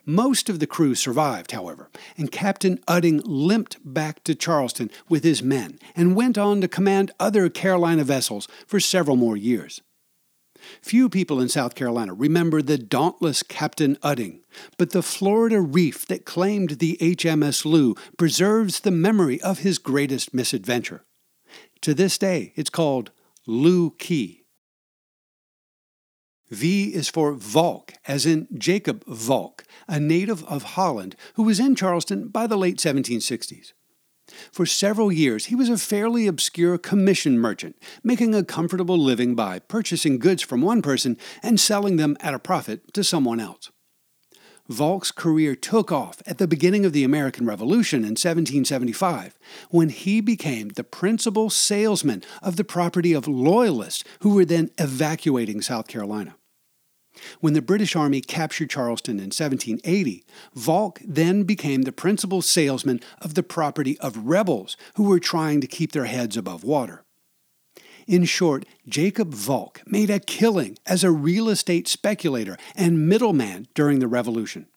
Most 0.05 0.49
of 0.49 0.59
the 0.59 0.67
crew 0.67 0.95
survived, 0.95 1.51
however, 1.51 1.89
and 2.17 2.31
Captain 2.31 2.79
Utting 2.87 3.21
limped 3.23 3.77
back 3.83 4.23
to 4.23 4.33
Charleston 4.33 4.89
with 5.07 5.23
his 5.23 5.43
men 5.43 5.79
and 5.95 6.15
went 6.15 6.37
on 6.37 6.61
to 6.61 6.67
command 6.67 7.11
other 7.19 7.49
Carolina 7.49 8.03
vessels 8.03 8.47
for 8.65 8.79
several 8.79 9.15
more 9.15 9.37
years. 9.37 9.81
Few 10.81 11.09
people 11.09 11.39
in 11.39 11.49
South 11.49 11.75
Carolina 11.75 12.13
remember 12.13 12.61
the 12.61 12.77
dauntless 12.77 13.43
Captain 13.43 13.95
Utting, 13.97 14.41
but 14.77 14.91
the 14.91 15.03
Florida 15.03 15.59
reef 15.59 16.05
that 16.07 16.25
claimed 16.25 16.79
the 16.79 16.97
HMS 17.01 17.65
Looe 17.65 17.95
preserves 18.17 18.79
the 18.79 18.91
memory 18.91 19.41
of 19.41 19.59
his 19.59 19.77
greatest 19.77 20.33
misadventure. 20.33 21.03
To 21.81 21.93
this 21.93 22.17
day, 22.17 22.53
it's 22.55 22.69
called 22.69 23.11
Looe 23.47 23.91
Key. 23.97 24.40
V 26.51 26.93
is 26.93 27.07
for 27.07 27.31
Valk, 27.31 27.93
as 28.05 28.25
in 28.25 28.47
Jacob 28.53 29.05
Valk, 29.07 29.63
a 29.87 30.01
native 30.01 30.43
of 30.43 30.63
Holland 30.63 31.15
who 31.35 31.43
was 31.43 31.61
in 31.61 31.75
Charleston 31.75 32.27
by 32.27 32.45
the 32.45 32.57
late 32.57 32.77
1760s. 32.77 33.71
For 34.51 34.65
several 34.65 35.11
years, 35.11 35.45
he 35.45 35.55
was 35.55 35.69
a 35.69 35.77
fairly 35.77 36.27
obscure 36.27 36.77
commission 36.77 37.39
merchant, 37.39 37.77
making 38.03 38.35
a 38.35 38.43
comfortable 38.43 38.97
living 38.97 39.33
by 39.33 39.59
purchasing 39.59 40.19
goods 40.19 40.41
from 40.43 40.61
one 40.61 40.81
person 40.81 41.17
and 41.41 41.59
selling 41.59 41.95
them 41.95 42.17
at 42.19 42.33
a 42.33 42.39
profit 42.39 42.93
to 42.93 43.03
someone 43.03 43.39
else. 43.39 43.71
Valk's 44.67 45.11
career 45.11 45.55
took 45.55 45.91
off 45.91 46.21
at 46.25 46.37
the 46.37 46.47
beginning 46.47 46.85
of 46.85 46.93
the 46.93 47.03
American 47.03 47.45
Revolution 47.45 47.99
in 47.99 48.11
1775, 48.11 49.37
when 49.69 49.89
he 49.89 50.21
became 50.21 50.69
the 50.69 50.83
principal 50.83 51.49
salesman 51.49 52.23
of 52.41 52.55
the 52.55 52.63
property 52.63 53.13
of 53.13 53.27
Loyalists 53.27 54.03
who 54.19 54.35
were 54.35 54.45
then 54.45 54.69
evacuating 54.77 55.61
South 55.61 55.87
Carolina. 55.87 56.35
When 57.39 57.53
the 57.53 57.61
British 57.61 57.95
Army 57.95 58.21
captured 58.21 58.69
Charleston 58.69 59.17
in 59.17 59.25
1780, 59.25 60.23
Valk 60.53 60.99
then 61.05 61.43
became 61.43 61.83
the 61.83 61.91
principal 61.91 62.41
salesman 62.41 62.99
of 63.21 63.33
the 63.33 63.43
property 63.43 63.97
of 63.99 64.25
rebels 64.27 64.77
who 64.95 65.03
were 65.03 65.19
trying 65.19 65.61
to 65.61 65.67
keep 65.67 65.91
their 65.91 66.05
heads 66.05 66.37
above 66.37 66.63
water. 66.63 67.03
In 68.07 68.25
short, 68.25 68.65
Jacob 68.87 69.33
Valk 69.33 69.81
made 69.85 70.09
a 70.09 70.19
killing 70.19 70.77
as 70.85 71.03
a 71.03 71.11
real 71.11 71.49
estate 71.49 71.87
speculator 71.87 72.57
and 72.75 73.07
middleman 73.07 73.67
during 73.73 73.99
the 73.99 74.07
Revolution. 74.07 74.67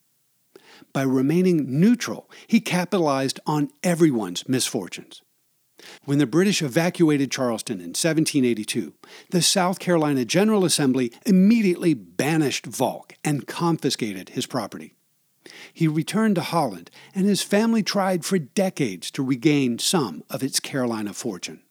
By 0.93 1.01
remaining 1.01 1.79
neutral, 1.79 2.29
he 2.47 2.59
capitalized 2.59 3.39
on 3.45 3.71
everyone's 3.83 4.47
misfortunes. 4.47 5.21
When 6.03 6.17
the 6.17 6.27
British 6.27 6.61
evacuated 6.61 7.31
Charleston 7.31 7.79
in 7.79 7.89
1782, 7.89 8.93
the 9.29 9.41
South 9.41 9.79
Carolina 9.79 10.25
General 10.25 10.65
Assembly 10.65 11.11
immediately 11.25 11.93
banished 11.93 12.65
Valk 12.65 13.13
and 13.23 13.47
confiscated 13.47 14.29
his 14.29 14.45
property. 14.45 14.93
He 15.73 15.87
returned 15.87 16.35
to 16.35 16.41
Holland, 16.41 16.89
and 17.13 17.25
his 17.25 17.43
family 17.43 17.83
tried 17.83 18.25
for 18.25 18.39
decades 18.39 19.11
to 19.11 19.23
regain 19.23 19.79
some 19.79 20.23
of 20.29 20.43
its 20.43 20.59
Carolina 20.59 21.13
fortune. 21.13 21.61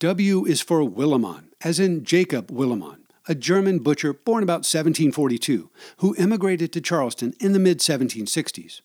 W 0.00 0.44
is 0.44 0.60
for 0.60 0.82
Willimon, 0.82 1.50
as 1.62 1.78
in 1.78 2.04
Jacob 2.04 2.50
Willimon, 2.50 2.98
a 3.28 3.34
German 3.34 3.78
butcher 3.78 4.12
born 4.12 4.42
about 4.42 4.66
1742, 4.66 5.70
who 5.98 6.16
immigrated 6.16 6.72
to 6.72 6.80
Charleston 6.80 7.34
in 7.40 7.52
the 7.52 7.58
mid 7.58 7.78
1760s. 7.78 8.80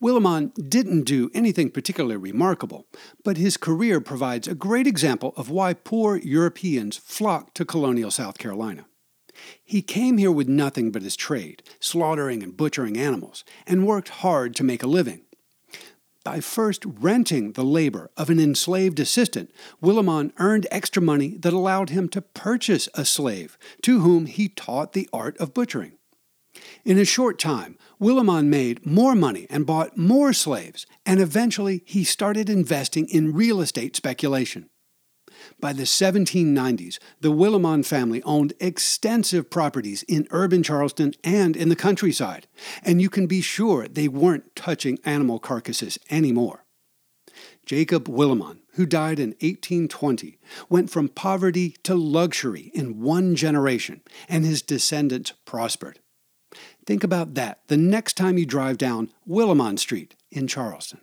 Willimon 0.00 0.52
didn't 0.68 1.04
do 1.04 1.30
anything 1.34 1.70
particularly 1.70 2.16
remarkable, 2.16 2.86
but 3.24 3.36
his 3.36 3.56
career 3.56 4.00
provides 4.00 4.48
a 4.48 4.54
great 4.54 4.86
example 4.86 5.32
of 5.36 5.50
why 5.50 5.74
poor 5.74 6.16
Europeans 6.16 6.96
flocked 6.96 7.54
to 7.56 7.64
colonial 7.64 8.10
South 8.10 8.38
Carolina. 8.38 8.86
He 9.64 9.82
came 9.82 10.18
here 10.18 10.32
with 10.32 10.48
nothing 10.48 10.90
but 10.90 11.02
his 11.02 11.16
trade, 11.16 11.62
slaughtering 11.80 12.42
and 12.42 12.56
butchering 12.56 12.96
animals, 12.96 13.44
and 13.66 13.86
worked 13.86 14.08
hard 14.08 14.54
to 14.56 14.64
make 14.64 14.82
a 14.82 14.86
living. 14.88 15.22
By 16.24 16.40
first 16.40 16.84
renting 16.84 17.52
the 17.52 17.64
labor 17.64 18.10
of 18.16 18.30
an 18.30 18.38
enslaved 18.38 19.00
assistant, 19.00 19.50
Willimon 19.82 20.32
earned 20.38 20.68
extra 20.70 21.02
money 21.02 21.36
that 21.38 21.52
allowed 21.52 21.90
him 21.90 22.08
to 22.10 22.22
purchase 22.22 22.88
a 22.94 23.04
slave, 23.04 23.58
to 23.82 24.00
whom 24.00 24.26
he 24.26 24.48
taught 24.48 24.92
the 24.92 25.08
art 25.12 25.36
of 25.38 25.52
butchering. 25.52 25.98
In 26.84 26.98
a 26.98 27.04
short 27.04 27.38
time, 27.38 27.76
Willimon 28.00 28.46
made 28.46 28.84
more 28.84 29.14
money 29.14 29.46
and 29.48 29.66
bought 29.66 29.96
more 29.96 30.32
slaves, 30.32 30.86
and 31.06 31.20
eventually 31.20 31.82
he 31.86 32.04
started 32.04 32.50
investing 32.50 33.06
in 33.08 33.32
real 33.32 33.60
estate 33.60 33.96
speculation. 33.96 34.68
By 35.60 35.72
the 35.72 35.84
1790s, 35.84 36.98
the 37.20 37.32
Willimon 37.32 37.84
family 37.84 38.22
owned 38.22 38.52
extensive 38.60 39.50
properties 39.50 40.02
in 40.04 40.28
urban 40.30 40.62
Charleston 40.62 41.14
and 41.24 41.56
in 41.56 41.68
the 41.68 41.76
countryside, 41.76 42.46
and 42.82 43.00
you 43.00 43.08
can 43.08 43.26
be 43.26 43.40
sure 43.40 43.88
they 43.88 44.08
weren't 44.08 44.54
touching 44.54 44.98
animal 45.04 45.38
carcasses 45.38 45.98
anymore. 46.10 46.64
Jacob 47.64 48.08
Willimon, 48.08 48.58
who 48.74 48.86
died 48.86 49.18
in 49.18 49.30
1820, 49.40 50.38
went 50.68 50.90
from 50.90 51.08
poverty 51.08 51.76
to 51.84 51.94
luxury 51.94 52.70
in 52.74 53.00
one 53.00 53.36
generation, 53.36 54.02
and 54.28 54.44
his 54.44 54.62
descendants 54.62 55.32
prospered. 55.44 56.00
Think 56.86 57.04
about 57.04 57.34
that 57.34 57.60
the 57.68 57.76
next 57.76 58.16
time 58.16 58.38
you 58.38 58.46
drive 58.46 58.78
down 58.78 59.10
Willimon 59.28 59.78
Street 59.78 60.14
in 60.30 60.46
Charleston. 60.46 61.00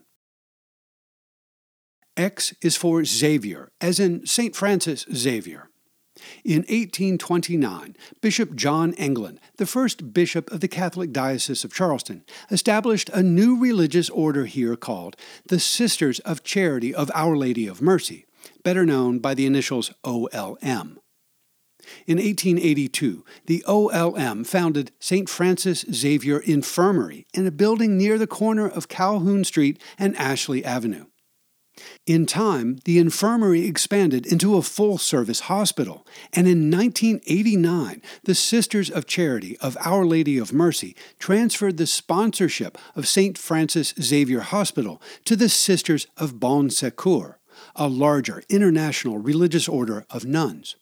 X 2.18 2.54
is 2.62 2.76
for 2.76 3.06
Xavier, 3.06 3.72
as 3.80 4.00
in 4.00 4.26
St. 4.26 4.56
Francis 4.56 5.06
Xavier. 5.14 5.70
In 6.44 6.64
1829, 6.64 7.96
Bishop 8.20 8.56
John 8.56 8.92
England, 8.94 9.40
the 9.56 9.66
first 9.66 10.14
bishop 10.14 10.52
of 10.52 10.60
the 10.60 10.68
Catholic 10.68 11.14
Diocese 11.14 11.64
of 11.64 11.74
Charleston, 11.74 12.26
established 12.52 13.10
a 13.10 13.24
new 13.24 13.58
religious 13.58 14.10
order 14.10 14.46
here 14.46 14.76
called 14.76 15.16
the 15.46 15.62
Sisters 15.62 16.20
of 16.20 16.44
Charity 16.44 16.94
of 16.94 17.10
Our 17.14 17.38
Lady 17.38 17.68
of 17.68 17.82
Mercy, 17.82 18.26
better 18.64 18.86
known 18.86 19.20
by 19.20 19.34
the 19.34 19.46
initials 19.46 19.94
OLM. 20.04 20.98
In 22.06 22.18
1882, 22.18 23.24
the 23.46 23.64
OLM 23.68 24.46
founded 24.46 24.92
St. 25.00 25.30
Francis 25.30 25.86
Xavier 25.92 26.40
Infirmary 26.40 27.26
in 27.34 27.46
a 27.48 27.52
building 27.52 27.98
near 27.98 28.18
the 28.18 28.28
corner 28.28 28.68
of 28.68 28.88
Calhoun 28.88 29.44
Street 29.44 29.82
and 29.98 30.16
Ashley 30.18 30.64
Avenue. 30.64 31.06
In 32.06 32.26
time, 32.26 32.80
the 32.86 32.98
infirmary 32.98 33.66
expanded 33.66 34.26
into 34.26 34.58
a 34.58 34.62
full 34.62 34.98
service 34.98 35.42
hospital, 35.42 36.06
and 36.34 36.48
in 36.48 36.70
1989, 36.70 38.02
the 38.24 38.36
Sisters 38.36 38.90
of 38.90 39.06
Charity 39.06 39.58
of 39.60 39.78
Our 39.82 40.06
Lady 40.06 40.38
of 40.38 40.54
Mercy 40.54 40.96
transferred 41.20 41.78
the 41.78 41.88
sponsorship 41.88 42.78
of 42.96 43.08
St. 43.08 43.38
Francis 43.38 43.94
Xavier 44.02 44.42
Hospital 44.42 45.02
to 45.26 45.36
the 45.36 45.50
Sisters 45.50 46.08
of 46.18 46.40
Bon 46.40 46.70
Secours, 46.70 47.36
a 47.76 47.88
larger 47.88 48.44
international 48.50 49.18
religious 49.18 49.68
order 49.68 50.06
of 50.10 50.26
nuns. 50.26 50.76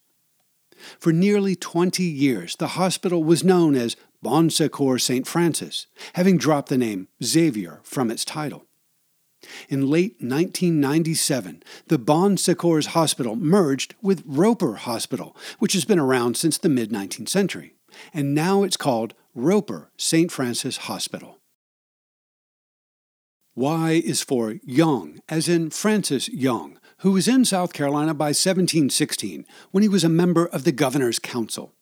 For 0.99 1.11
nearly 1.11 1.55
20 1.55 2.03
years, 2.03 2.55
the 2.55 2.69
hospital 2.69 3.23
was 3.23 3.43
known 3.43 3.75
as 3.75 3.95
Bon 4.21 4.49
Secours 4.49 5.03
St. 5.03 5.27
Francis, 5.27 5.87
having 6.13 6.37
dropped 6.37 6.69
the 6.69 6.77
name 6.77 7.07
Xavier 7.23 7.79
from 7.83 8.09
its 8.09 8.25
title. 8.25 8.65
In 9.69 9.89
late 9.89 10.13
1997, 10.19 11.63
the 11.87 11.99
Bon 11.99 12.37
Secours 12.37 12.87
Hospital 12.87 13.35
merged 13.35 13.95
with 14.01 14.23
Roper 14.25 14.75
Hospital, 14.75 15.35
which 15.59 15.73
has 15.73 15.85
been 15.85 15.99
around 15.99 16.37
since 16.37 16.57
the 16.57 16.69
mid 16.69 16.91
19th 16.91 17.29
century, 17.29 17.73
and 18.13 18.33
now 18.33 18.63
it's 18.63 18.77
called 18.77 19.13
Roper 19.35 19.91
St. 19.97 20.31
Francis 20.31 20.77
Hospital. 20.77 21.37
Y 23.55 24.01
is 24.05 24.21
for 24.21 24.55
Young, 24.63 25.19
as 25.29 25.47
in 25.49 25.69
Francis 25.69 26.29
Young, 26.29 26.76
who 26.99 27.11
was 27.11 27.27
in 27.27 27.45
South 27.45 27.73
Carolina 27.73 28.13
by 28.13 28.27
1716 28.27 29.45
when 29.71 29.83
he 29.83 29.89
was 29.89 30.03
a 30.03 30.09
member 30.09 30.47
of 30.47 30.63
the 30.63 30.71
Governor's 30.71 31.19
Council. 31.19 31.73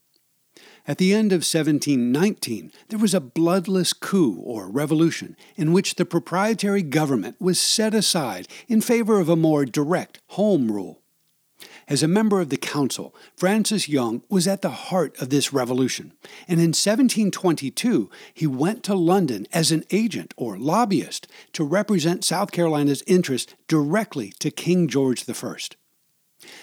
At 0.88 1.00
the 1.00 1.14
end 1.14 1.32
of 1.32 1.38
1719, 1.38 2.72
there 2.90 3.00
was 3.00 3.14
a 3.16 3.20
bloodless 3.20 3.92
coup 3.92 4.40
or 4.42 4.70
revolution 4.70 5.36
in 5.56 5.74
which 5.74 5.96
the 5.96 6.06
proprietary 6.06 6.84
government 6.84 7.38
was 7.40 7.60
set 7.60 7.96
aside 7.96 8.48
in 8.68 8.82
favor 8.82 9.20
of 9.20 9.30
a 9.30 9.36
more 9.36 9.66
direct 9.66 10.20
home 10.28 10.72
rule. 10.72 11.02
As 11.88 12.02
a 12.02 12.08
member 12.08 12.42
of 12.42 12.50
the 12.50 12.58
council, 12.58 13.14
Francis 13.38 13.88
Young 13.88 14.24
was 14.28 14.48
at 14.48 14.64
the 14.64 14.72
heart 14.72 15.22
of 15.22 15.30
this 15.30 15.54
revolution, 15.54 16.14
and 16.48 16.60
in 16.60 16.74
1722 16.74 18.10
he 18.34 18.48
went 18.48 18.84
to 18.84 18.96
London 18.96 19.46
as 19.54 19.72
an 19.72 19.84
agent 19.92 20.34
or 20.36 20.58
lobbyist 20.58 21.28
to 21.54 21.64
represent 21.64 22.26
South 22.26 22.52
Carolina's 22.52 23.04
interests 23.06 23.54
directly 23.68 24.34
to 24.40 24.50
King 24.50 24.88
George 24.88 25.30
I. 25.30 25.56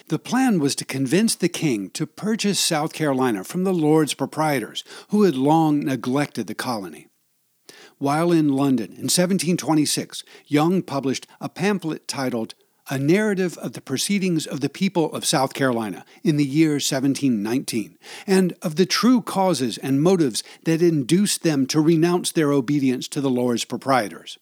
The 0.09 0.19
plan 0.19 0.59
was 0.59 0.75
to 0.75 0.85
convince 0.85 1.35
the 1.35 1.49
king 1.49 1.89
to 1.91 2.05
purchase 2.05 2.59
South 2.59 2.91
Carolina 2.93 3.43
from 3.43 3.63
the 3.63 3.73
lords 3.73 4.13
proprietors, 4.13 4.83
who 5.09 5.23
had 5.23 5.35
long 5.35 5.85
neglected 5.85 6.47
the 6.47 6.55
colony. 6.55 7.07
While 7.97 8.31
in 8.33 8.49
London 8.49 8.87
in 8.87 9.09
1726, 9.09 10.23
Young 10.47 10.81
published 10.81 11.27
a 11.39 11.47
pamphlet 11.47 12.07
titled 12.07 12.55
A 12.89 12.99
Narrative 12.99 13.57
of 13.59 13.73
the 13.73 13.81
Proceedings 13.81 14.45
of 14.45 14.59
the 14.59 14.69
People 14.69 15.11
of 15.13 15.25
South 15.25 15.53
Carolina 15.53 16.05
in 16.23 16.37
the 16.37 16.45
year 16.45 16.73
1719, 16.73 17.97
and 18.27 18.53
of 18.61 18.75
the 18.75 18.85
true 18.85 19.21
causes 19.21 19.77
and 19.77 20.01
motives 20.01 20.43
that 20.65 20.81
induced 20.81 21.43
them 21.43 21.65
to 21.67 21.79
renounce 21.79 22.31
their 22.31 22.51
obedience 22.51 23.07
to 23.07 23.21
the 23.21 23.29
lords 23.29 23.63
proprietors 23.63 24.37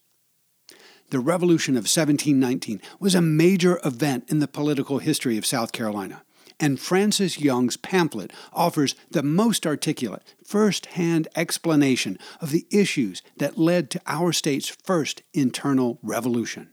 the 1.12 1.20
Revolution 1.20 1.76
of 1.76 1.84
1719 1.84 2.82
was 3.00 3.14
a 3.14 3.22
major 3.22 3.80
event 3.84 4.24
in 4.30 4.40
the 4.40 4.48
political 4.48 5.00
history 5.00 5.38
of 5.38 5.46
South 5.46 5.74
Carolina, 5.74 6.24
and 6.60 6.80
Francis 6.80 7.40
Young's 7.40 7.76
pamphlet 7.76 8.32
offers 8.54 8.96
the 9.12 9.22
most 9.22 9.68
articulate, 9.68 10.34
first 10.44 10.88
hand 10.88 11.28
explanation 11.36 12.18
of 12.40 12.52
the 12.52 12.66
issues 12.72 13.22
that 13.38 13.58
led 13.58 13.90
to 13.92 14.02
our 14.08 14.32
state's 14.32 14.70
first 14.70 15.22
internal 15.34 16.00
revolution. 16.02 16.70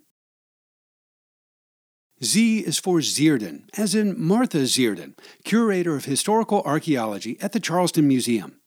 Z 2.22 2.60
is 2.60 2.78
for 2.78 2.98
Zierden, 2.98 3.68
as 3.76 3.94
in 3.94 4.20
Martha 4.20 4.58
Zierden, 4.58 5.14
curator 5.44 5.94
of 5.94 6.06
historical 6.06 6.62
archaeology 6.62 7.38
at 7.40 7.52
the 7.52 7.60
Charleston 7.60 8.08
Museum. 8.08 8.60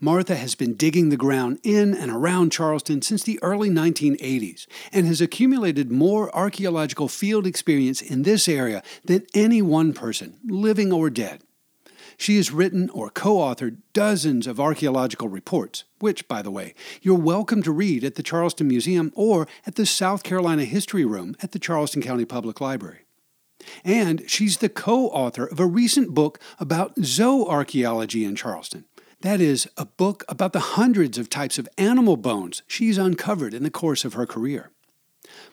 Martha 0.00 0.36
has 0.36 0.54
been 0.54 0.74
digging 0.74 1.10
the 1.10 1.16
ground 1.16 1.58
in 1.62 1.94
and 1.94 2.10
around 2.10 2.50
Charleston 2.50 3.02
since 3.02 3.22
the 3.22 3.38
early 3.42 3.70
1980s 3.70 4.66
and 4.92 5.06
has 5.06 5.20
accumulated 5.20 5.92
more 5.92 6.34
archaeological 6.34 7.08
field 7.08 7.46
experience 7.46 8.00
in 8.00 8.22
this 8.22 8.48
area 8.48 8.82
than 9.04 9.26
any 9.34 9.62
one 9.62 9.92
person, 9.92 10.38
living 10.44 10.92
or 10.92 11.08
dead. 11.08 11.42
She 12.22 12.36
has 12.36 12.52
written 12.52 12.88
or 12.90 13.10
co 13.10 13.38
authored 13.38 13.78
dozens 13.92 14.46
of 14.46 14.60
archaeological 14.60 15.26
reports, 15.26 15.82
which, 15.98 16.28
by 16.28 16.40
the 16.40 16.52
way, 16.52 16.72
you're 17.00 17.18
welcome 17.18 17.64
to 17.64 17.72
read 17.72 18.04
at 18.04 18.14
the 18.14 18.22
Charleston 18.22 18.68
Museum 18.68 19.10
or 19.16 19.48
at 19.66 19.74
the 19.74 19.84
South 19.84 20.22
Carolina 20.22 20.64
History 20.64 21.04
Room 21.04 21.34
at 21.42 21.50
the 21.50 21.58
Charleston 21.58 22.00
County 22.00 22.24
Public 22.24 22.60
Library. 22.60 23.06
And 23.84 24.22
she's 24.30 24.58
the 24.58 24.68
co 24.68 25.08
author 25.08 25.46
of 25.46 25.58
a 25.58 25.66
recent 25.66 26.14
book 26.14 26.38
about 26.60 26.94
zooarchaeology 26.94 28.24
in 28.24 28.36
Charleston. 28.36 28.84
That 29.22 29.40
is, 29.40 29.68
a 29.76 29.86
book 29.86 30.22
about 30.28 30.52
the 30.52 30.76
hundreds 30.78 31.18
of 31.18 31.28
types 31.28 31.58
of 31.58 31.68
animal 31.76 32.16
bones 32.16 32.62
she's 32.68 32.98
uncovered 32.98 33.52
in 33.52 33.64
the 33.64 33.68
course 33.68 34.04
of 34.04 34.12
her 34.12 34.26
career. 34.26 34.70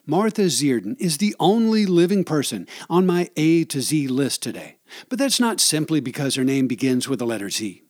Martha 0.06 0.44
Zierden 0.44 0.96
is 1.00 1.18
the 1.18 1.36
only 1.40 1.88
living 1.88 2.24
person 2.24 2.68
on 2.92 3.08
my 3.08 3.32
A 3.38 3.64
to 3.66 3.82
Z 3.82 4.08
list 4.08 4.44
today, 4.44 4.76
but 5.08 5.20
that's 5.20 5.40
not 5.40 5.60
simply 5.60 6.00
because 6.00 6.36
her 6.36 6.44
name 6.44 6.68
begins 6.68 7.08
with 7.08 7.20
the 7.20 7.26
letter 7.26 7.50
Z. 7.50 7.84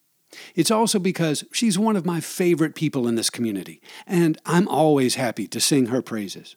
It's 0.55 0.71
also 0.71 0.99
because 0.99 1.43
she's 1.51 1.79
one 1.79 1.95
of 1.95 2.05
my 2.05 2.19
favorite 2.19 2.75
people 2.75 3.07
in 3.07 3.15
this 3.15 3.29
community, 3.29 3.81
and 4.05 4.37
I'm 4.45 4.67
always 4.67 5.15
happy 5.15 5.47
to 5.47 5.59
sing 5.59 5.87
her 5.87 6.01
praises. 6.01 6.55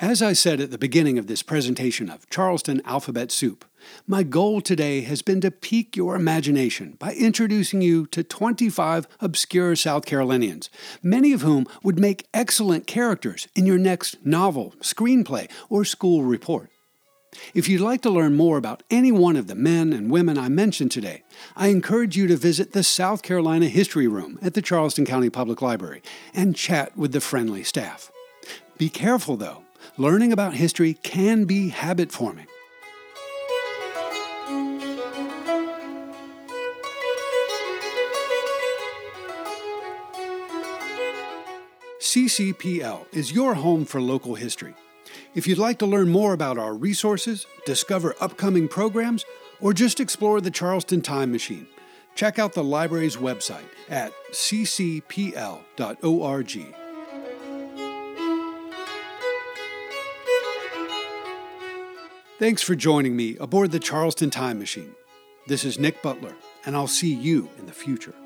As 0.00 0.22
I 0.22 0.32
said 0.32 0.60
at 0.60 0.70
the 0.70 0.78
beginning 0.78 1.18
of 1.18 1.26
this 1.26 1.42
presentation 1.42 2.08
of 2.08 2.30
Charleston 2.30 2.80
Alphabet 2.84 3.32
Soup, 3.32 3.64
my 4.06 4.22
goal 4.22 4.60
today 4.60 5.00
has 5.00 5.22
been 5.22 5.40
to 5.40 5.50
pique 5.50 5.96
your 5.96 6.14
imagination 6.14 6.94
by 7.00 7.14
introducing 7.14 7.82
you 7.82 8.06
to 8.08 8.22
25 8.22 9.08
obscure 9.20 9.74
South 9.74 10.06
Carolinians, 10.06 10.70
many 11.02 11.32
of 11.32 11.40
whom 11.42 11.66
would 11.82 11.98
make 11.98 12.28
excellent 12.32 12.86
characters 12.86 13.48
in 13.56 13.66
your 13.66 13.78
next 13.78 14.24
novel, 14.24 14.72
screenplay, 14.80 15.50
or 15.68 15.84
school 15.84 16.22
report. 16.22 16.70
If 17.54 17.68
you'd 17.68 17.80
like 17.80 18.02
to 18.02 18.10
learn 18.10 18.36
more 18.36 18.56
about 18.56 18.82
any 18.90 19.12
one 19.12 19.36
of 19.36 19.46
the 19.46 19.54
men 19.54 19.92
and 19.92 20.10
women 20.10 20.38
I 20.38 20.48
mentioned 20.48 20.90
today, 20.90 21.22
I 21.56 21.68
encourage 21.68 22.16
you 22.16 22.26
to 22.26 22.36
visit 22.36 22.72
the 22.72 22.82
South 22.82 23.22
Carolina 23.22 23.68
History 23.68 24.08
Room 24.08 24.38
at 24.42 24.54
the 24.54 24.62
Charleston 24.62 25.04
County 25.04 25.30
Public 25.30 25.62
Library 25.62 26.02
and 26.34 26.56
chat 26.56 26.96
with 26.96 27.12
the 27.12 27.20
friendly 27.20 27.62
staff. 27.62 28.10
Be 28.76 28.88
careful, 28.88 29.36
though 29.36 29.62
learning 29.96 30.32
about 30.32 30.54
history 30.54 30.94
can 30.94 31.44
be 31.44 31.68
habit 31.68 32.12
forming. 32.12 32.46
CCPL 42.00 43.06
is 43.12 43.32
your 43.32 43.54
home 43.54 43.84
for 43.84 44.00
local 44.00 44.34
history. 44.34 44.74
If 45.38 45.46
you'd 45.46 45.56
like 45.56 45.78
to 45.78 45.86
learn 45.86 46.08
more 46.08 46.32
about 46.32 46.58
our 46.58 46.74
resources, 46.74 47.46
discover 47.64 48.16
upcoming 48.20 48.66
programs, 48.66 49.24
or 49.60 49.72
just 49.72 50.00
explore 50.00 50.40
the 50.40 50.50
Charleston 50.50 51.00
Time 51.00 51.30
Machine, 51.30 51.68
check 52.16 52.40
out 52.40 52.54
the 52.54 52.64
library's 52.64 53.14
website 53.14 53.68
at 53.88 54.12
ccpl.org. 54.32 55.62
Thanks 62.40 62.62
for 62.62 62.74
joining 62.74 63.14
me 63.14 63.36
aboard 63.38 63.70
the 63.70 63.78
Charleston 63.78 64.30
Time 64.30 64.58
Machine. 64.58 64.96
This 65.46 65.64
is 65.64 65.78
Nick 65.78 66.02
Butler, 66.02 66.34
and 66.66 66.74
I'll 66.74 66.88
see 66.88 67.14
you 67.14 67.48
in 67.60 67.66
the 67.66 67.72
future. 67.72 68.16